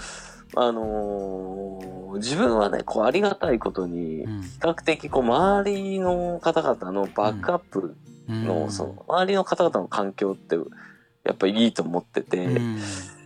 [0.55, 4.41] あのー自分はね、こうありがたいことに、うん。
[4.41, 7.95] 比較的こう周りの方々のバックアップ
[8.29, 8.45] うん。
[8.45, 10.55] の、その周りの方々の環境って
[11.25, 12.79] やっぱりいいと思ってて、うん。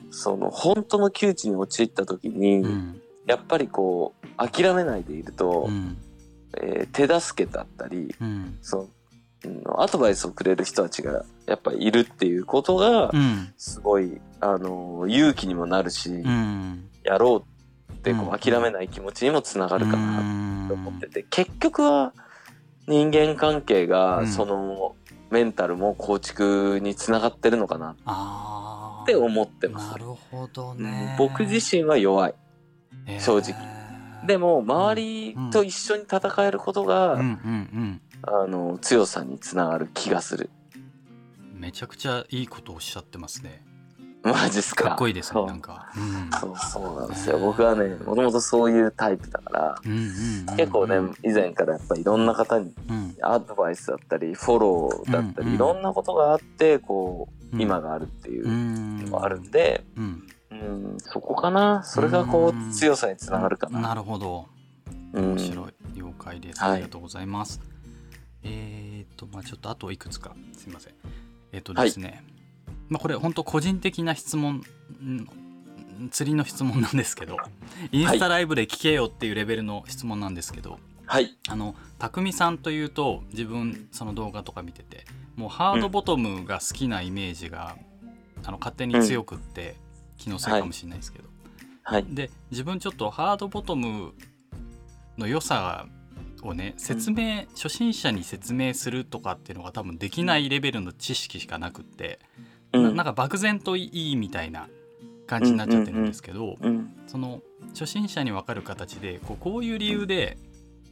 [0.10, 3.02] その本当の窮地に陥った時に、うん。
[3.28, 5.96] やっぱりこう諦めないでいると、うん。
[6.58, 8.58] えー手助けだったり、うん。
[8.64, 8.84] その
[9.46, 13.54] うんアドバイスをくれる人たちがやっぱりいるっていうことがうん。
[13.56, 17.46] すごい、あのー勇気にもなるし、うんやろ
[17.90, 22.14] うってこう諦めない気持ちにもつながるかななと思ってて、結局は
[22.88, 24.96] 人間関係うんがその
[25.30, 27.96] メンタルも構築につながってるのかな
[29.04, 29.98] って思ってますな。
[29.98, 31.16] るほどうんね。
[31.20, 32.34] 僕自身は弱い。
[33.06, 33.56] えー正直
[34.26, 40.50] でも周りと一緒に戦えることが、うんうんあの強さにつながる気がする。
[41.54, 41.62] うん。
[41.62, 43.64] めちゃくちゃいいことをおっしゃってますね。
[44.24, 44.90] マジっすか？
[44.90, 45.88] かっこいいですなんか。
[45.96, 47.40] うんそうそうなんですよ。
[47.40, 50.06] 僕はね、もともとそういうタイプだから、うんうんうん
[50.50, 61.82] うん結構ね、以前からやっぱいろんな方にうんアドバイスだったり、フォローだったり、うんうんいろんなことがあって、こう、うん今があるっていううんのがあるんで、うんうん、そこかな。
[61.84, 63.80] それがこう強さにつながるかな。
[63.80, 64.48] なるほど。
[65.14, 65.74] うん面白い。
[65.96, 66.60] 了解です。
[66.62, 67.60] はいありがとうございます。
[68.44, 70.94] えーっと、まあちょっとあといくつか、すいません。
[71.52, 72.24] えっとですね、
[72.90, 74.64] まあこれ本当個人的な質問
[75.02, 75.28] ん
[76.12, 77.38] 釣りの質問なんですけど
[77.92, 81.38] インスタライブで聞けよっていうレベルの質問なんですけど、はい。
[81.48, 87.78] あの匠さんというと自分その動画とか見ててもうハードボトムが好きなイメージが、
[88.44, 89.76] あの勝手に強くって、
[90.18, 91.26] 気のせいかもしれないですけど、
[91.84, 92.06] はい。
[92.10, 94.14] で自分ちょっとハードボトム
[95.18, 95.88] の良さ
[96.44, 102.20] をね説明、初心者に説明するとかっていうのが多分できないレベルの知識しかなくって、
[102.74, 104.68] うななんか漠然といいみたいな
[105.28, 106.96] 感じになっちゃってるんですけど、うん。
[107.08, 110.38] その初心者に分かる形でこうこういう理由で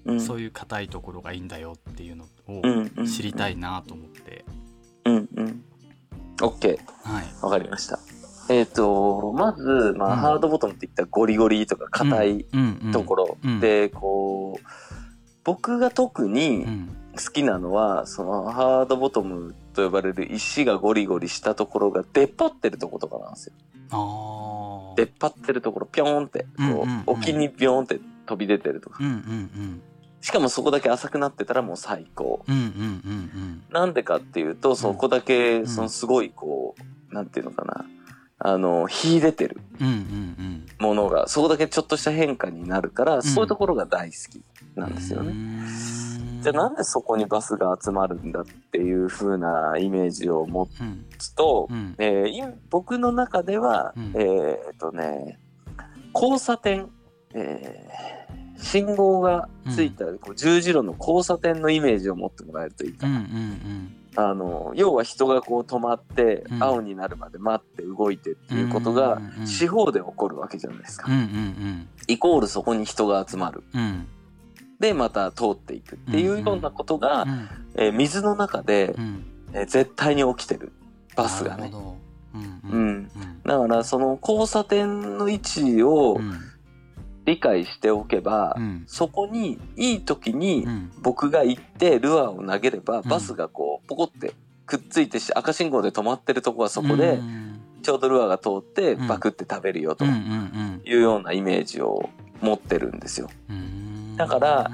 [0.06, 0.22] うん。
[0.22, 4.46] そういう硬いところがいいんだよっていうのをうんうん知りたいなと思って、
[5.06, 5.64] うんうん。
[6.38, 6.80] OK。
[7.04, 7.26] はい。
[7.42, 8.00] わかりました。
[8.50, 14.66] えっ、と、まず、まあ、うんハードボトムって言ったらゴリゴリとか硬いうんうんところ、うんで、こう、
[15.48, 23.54] 僕が特にうん好きなのは、そのハードボトムと呼ばれる石がゴリゴリしたところが出っ張ってるとことかなんですよ。
[24.96, 28.98] 出っ張ってるところ、ピョーンって、こう、沖にピョーンって飛び出てるとか。
[29.02, 29.82] うんうんうん
[30.20, 32.44] しかもそこだけ浅くなってたらもう最高。
[32.48, 32.66] うんうんう
[33.10, 36.76] んなんでかっていうと、そこだけ、んそのすごいこ
[37.12, 37.86] う、なんていうのかな。
[38.40, 40.66] あの、秀でてるうんうんうん。
[40.80, 44.44] ものが、そこだけちょっとした変化になるから、そういうところが大好き
[44.76, 45.34] なんですよね。
[45.34, 45.68] ね
[46.44, 51.96] じゃあなんでそこにバスが集まるんだっていう風なイメージを持うんつと、うん。
[51.98, 54.14] えー今僕の中では、うん。
[54.16, 55.40] えーっとね、
[56.14, 56.90] 交差点、
[57.34, 58.18] えー
[58.60, 63.20] 信号がついたこう十字路の交差点のイメージを持ってもらえるといいかうんうな。
[63.20, 66.64] んあの要は人がこう止まって、うん。
[66.64, 71.08] 青になるまで待って動いてっていうことが四方で起こるわけじゃないですか。
[72.08, 73.64] イコールそこに人が集まる。
[74.80, 77.50] でまた通っていくっていうようなことが、うん。
[77.76, 79.26] えー水の中で、うん。
[79.54, 80.72] えー絶対に起きてる。
[81.16, 81.72] バスがね。
[82.34, 83.12] うん。
[83.46, 86.40] だからその交差点の位置をうん
[87.28, 88.84] 理解しておけば、うん。
[88.88, 90.92] そこにいい時にうん。
[91.02, 93.04] 僕が行ってルアーを投げれば、ん。
[93.04, 94.34] バスがこうポコって
[94.66, 97.60] くっついてし赤信号で止まってるとこはそこでうん。
[97.84, 99.08] ちょうどルアーが通ってうん。
[99.08, 102.10] バクって食べるよとうんうんいうようなイメージを
[102.42, 103.30] 持ってるんですよ。
[103.50, 104.16] うん。
[104.16, 104.72] だから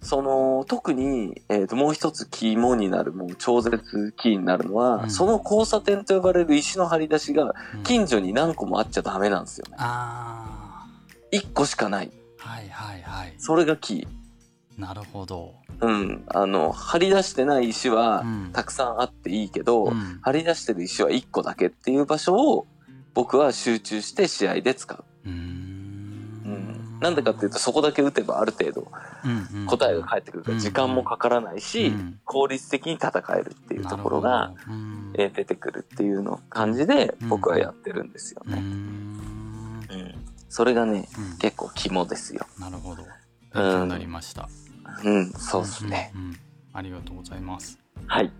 [0.00, 5.10] その特に、えーともう一つ肝になるもう超絶キーになるのは、うん。
[5.10, 7.82] その交差点と呼ばれる石の張り出しがうん。
[7.82, 9.76] 近所に何個もあっちゃダメなんですよね。
[9.80, 10.62] あ
[11.32, 12.10] 1個しかない。
[12.42, 14.80] あはいはいはいそれがキー。
[14.80, 16.24] なるほどうん。
[16.28, 22.66] あの、張り出してない石はうんたくさんあっていいけど、うん張り出してる石は1個だけっていう場所を
[23.14, 25.04] 僕は集中して試合で使う。
[25.24, 26.98] うーんうん。
[27.00, 28.90] なんでかっていうとそこだけ打てばある程度
[29.66, 34.52] 答えが返ってくるから時間もかからないし、うん効率的に戦えるっていうところが、
[35.14, 38.60] 出てくるっていうの感じでうん僕はやってるんですよね。
[38.60, 40.25] んうん。
[40.56, 41.36] それがね、うん。
[41.36, 42.46] 結構肝ですよ。
[42.58, 43.02] なるほど。
[43.02, 43.10] 勉
[43.52, 44.48] 強になりました。
[45.04, 46.12] うん、そうですね。
[46.14, 46.28] うんうん。
[46.30, 46.36] うん
[46.72, 47.78] ありがとうございます。
[48.06, 48.32] はい。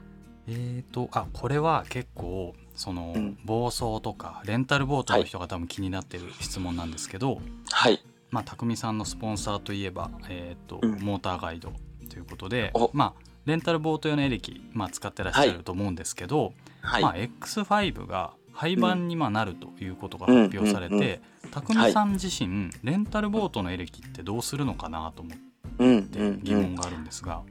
[0.46, 3.38] えーとあこれは結構その、うん。
[3.44, 8.02] 暴走とかレンタルボートの人が多分気になってる質問なんですけど、はい。
[8.30, 10.98] まあ匠さんのスポンサーといえば、えーとうん。
[11.00, 11.70] モーターガイド
[12.08, 12.90] ということでお。
[12.94, 17.02] まあレンタルボート用のエレキ、まあ、使ってらっしゃると思うんですけど、はい。
[17.02, 25.38] まあ、X5 が廃盤にまあなるということが発表されうんうんて匠さん自身レンタルボートのエレキってどうするのかなと思っ
[25.78, 26.40] うん、てうん、うん。
[26.42, 27.42] 疑問があるんですが、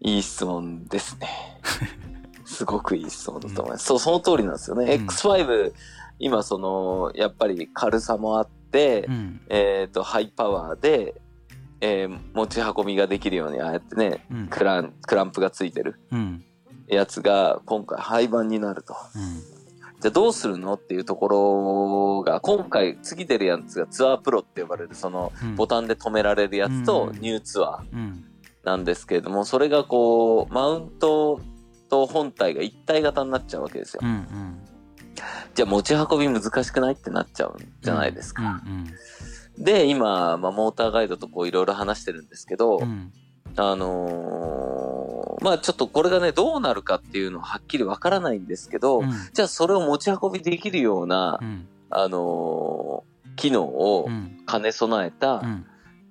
[0.00, 1.28] いい質問ですね。
[2.44, 3.84] すごくいい質問だと思います。
[3.86, 4.94] そう、その通りなんですよね。
[4.94, 5.72] うん X5、
[6.18, 11.20] 今その、やっぱり軽さもあって、うんえっ、と、ハイパワーで、
[11.80, 16.44] えー持ち運びができるように、ああやってね、うんクラン、クランプがついてるうん
[16.88, 18.94] やつが、今回廃盤になると。
[19.14, 19.18] う
[19.54, 19.57] ん
[20.00, 20.74] じゃあどうするの？
[20.74, 27.92] っていうところが、今回次出るやつがツアープロって呼ばれる、その、うんボタンで止められるやつとうんニューツアー。
[27.92, 28.24] うん
[28.64, 31.40] なんですけれども、それがこう、マウント
[31.88, 34.00] と本体が一体型になっちゃうわけですよ。
[34.02, 34.60] うんうん
[35.54, 38.62] じゃあ持ち運び難しくないってなっちゃうんじゃないですか。
[38.64, 38.86] うん
[39.64, 42.80] で、今、まあ、モーターガイドとこういろいろ話してるんですけど、
[43.56, 44.77] あのー
[45.40, 49.10] まあちょっとこれがね、どうなるかっていうのははっきりわからないんですけど、うん。
[49.32, 51.66] じゃあそれを持ち運びできるような、うん。
[51.90, 54.44] あのー機能をうん。
[54.50, 55.66] 兼ね備えた、うん。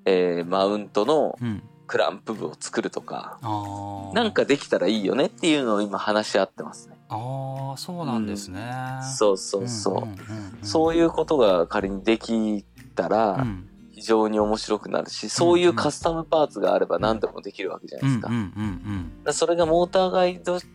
[0.05, 1.63] えーマウントのうん。
[1.87, 4.13] クランプ部を作るとか、あー。
[4.13, 6.97] なんかできたらいいよねっていうのを今話し合ってますね。
[7.07, 8.69] ああそうなんですね、
[9.17, 10.05] そうそうそう。
[10.05, 10.17] んんんん。
[10.63, 12.65] そういうことが仮にでき
[12.95, 13.66] たらうん
[13.97, 18.27] 非常に面白くなるし、そういうカスタムパーツがあれば何でもできるわけじゃないですか。
[18.29, 20.67] うんうんうんだからそれがモーターガイドジ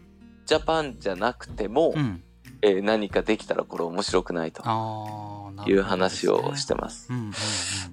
[0.49, 2.23] ャパンじゃなくても、うん。
[2.63, 4.63] えー何かできたらこれ面白くないと。
[5.67, 7.07] いう話をしてます。
[7.11, 7.33] うんうん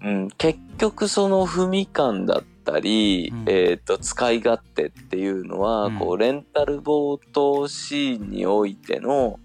[0.02, 0.24] うん。
[0.24, 3.46] うん、結局その踏み感だったり、うん。
[3.48, 6.00] えっ、と、使い勝手っていうのは、うん。
[6.00, 9.40] こう、レンタルボートシーンにおいての、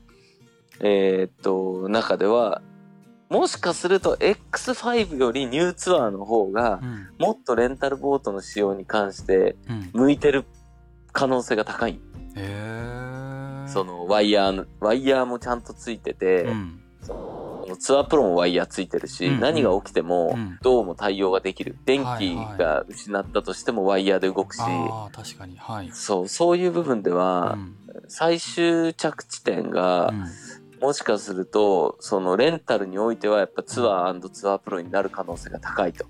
[0.81, 2.63] えっ、と、中では、
[3.35, 7.09] もしかすると X5 よりニューツアーの方が、うん。
[7.19, 9.91] もっとレンタルボートの使用に関してうん。
[9.93, 10.45] 向いてる
[11.13, 11.93] 可能性が高い。
[11.93, 11.99] へ
[12.37, 16.81] えそのワイヤーの、ワイヤーもちゃんとついてて、うん。
[17.03, 17.13] そ
[17.69, 19.41] のツアープロもワイヤーついてるし、うん。
[19.41, 20.59] 何が起きてもうん。
[20.63, 21.77] どうも対応ができる。
[21.87, 22.35] 電気はい。
[22.37, 25.57] はいが失ったとしてもワイヤーで動くし、ああ確かに。
[25.57, 25.91] はい。
[25.93, 27.75] そう、そういう部分でうは、ん。
[28.09, 30.25] 最終着地点がう、ん
[30.85, 36.05] もしかすると、そのレンタルにおいてはやっぱツアーツアープロになる可能性が高いと。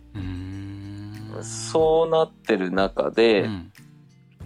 [1.43, 3.73] そうなってる中で、うん。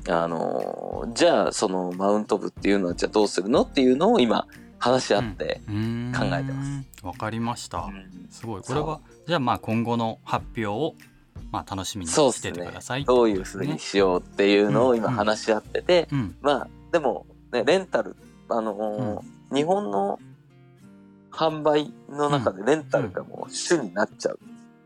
[0.07, 4.47] あのー、じゃあそのマウント部っていうのはじゃあどうするのっていうのを今
[4.79, 7.07] 話し合って、考えてます。
[7.07, 7.79] わかりました。
[7.79, 8.29] うん。
[8.29, 8.63] すごい。
[8.63, 10.95] これはじゃあまあ今後の発表を
[11.51, 15.15] まあ楽しみにしててくださいどういうふうにしようっていうのを今うん。
[15.15, 16.37] 話し合ってて、うん。
[16.43, 18.15] まあでもねレンタル
[18.51, 20.19] あのー日本の
[21.31, 24.39] 販売の中でレンタルがもう主になっちゃう。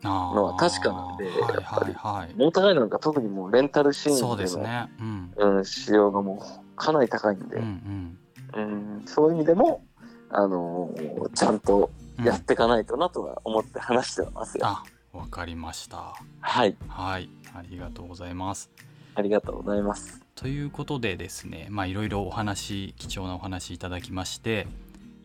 [0.02, 1.94] ののは確かなんでやっぱり。
[1.94, 4.90] はいはいモーターガなんか特にもうレンタルシーンでのそうですね。
[5.00, 5.32] うん。
[5.36, 8.18] うん、仕様がもうかなり高いんで、うん
[8.54, 9.02] うん。
[9.06, 9.84] そういう意味でも、
[10.30, 14.66] あのーちゃんとうんやっていかないとなとは思って話してますよ。
[14.66, 14.82] あ
[15.12, 16.14] わかりました。
[16.40, 17.28] はい、はい。
[17.54, 18.70] ありがとうございます
[19.14, 20.20] ありがとうございます。
[20.34, 24.66] ということでですねまあいろいろお話貴重なお話いただきまして、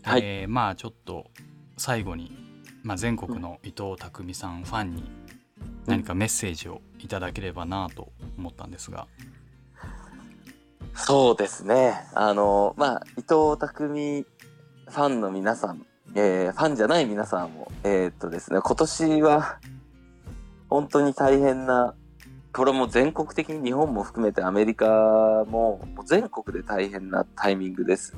[0.04, 1.28] はいえーまあちょっと
[1.78, 2.36] 最後に、
[2.84, 5.04] まあ、全国の伊藤匠さんファンに
[5.86, 9.08] 何かメッセージをいただければなと思ったんですが、
[10.96, 11.94] そうですね。
[12.14, 15.86] あのーまあ、伊藤匠ファンの皆さん、
[16.16, 19.60] えーファンじゃない皆さんも、えーっとですね、今年は
[20.70, 21.94] 本当に大変な、
[22.54, 28.16] これも全国的に日本も含めてアメリカも全国で大変なタイミングです。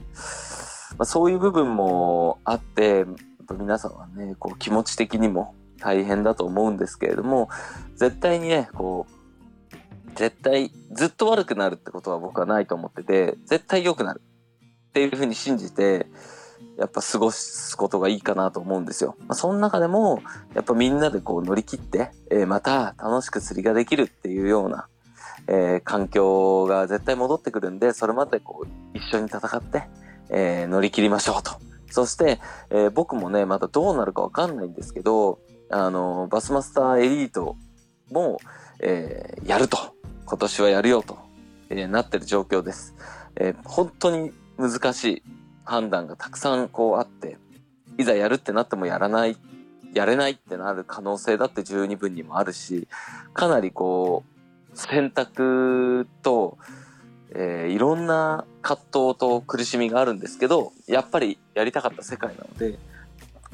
[0.98, 3.08] まあ、そういう部分もあって、やっ
[3.48, 7.50] ぱ皆さんはね、こう気持ち的にも大変だと思うんですけれども、
[7.96, 9.20] 絶対にね、こう、
[10.16, 14.22] 絶対ずっと悪くなるってことは僕はないと思ってて、絶対良くなる
[14.90, 16.08] っていうふうに信じて、
[16.80, 19.16] やっぱ過ごすことがいいかなと思うんですよ。
[19.28, 20.22] まあ、その中でも、
[20.56, 24.88] やっぱみんなでこう乗り切って、えーまた楽しく釣りができるっていうような、
[25.48, 29.84] えー環境が絶対戻ってくるんで、それまでこう一緒に戦って、
[30.30, 31.52] えー乗り切りましょうと。
[31.92, 37.58] そして、えー僕もね、まだどうなるかわかんないんですけど、あのバスマスターエリート
[38.10, 38.40] も、
[38.80, 39.78] えーやると。
[40.26, 41.18] 今年はやるよと、
[41.70, 42.96] えーなってる状況です。
[43.36, 45.24] えー本当に難しい
[45.70, 47.38] 判断がたくさんこうあって、
[47.98, 49.38] いざやるってなってもやらない、
[49.94, 52.88] やれないってなる可能性だって十二分にもあるし、
[53.34, 54.24] かなりこ
[54.74, 56.58] う、選択と、
[57.32, 62.80] えーいろんな葛藤と苦しみがあるんですけど、やっぱりやりたかった世界なので、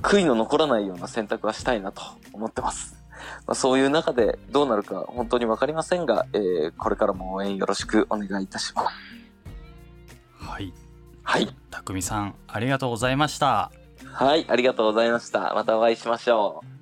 [0.01, 2.01] 悔いの残らないような選択はしたいなと
[2.31, 2.95] 思ってます。
[3.45, 8.87] まあ、そういう中でどうなるか本当にわかりませんが、えーこれからも応援よろしくお願いいたします。
[10.39, 10.84] はい
[11.25, 11.49] はい。
[11.71, 13.71] 匠さんありがとうございました
[14.13, 15.53] はい、ありがとうございました。
[15.53, 16.74] またお会いしましょう。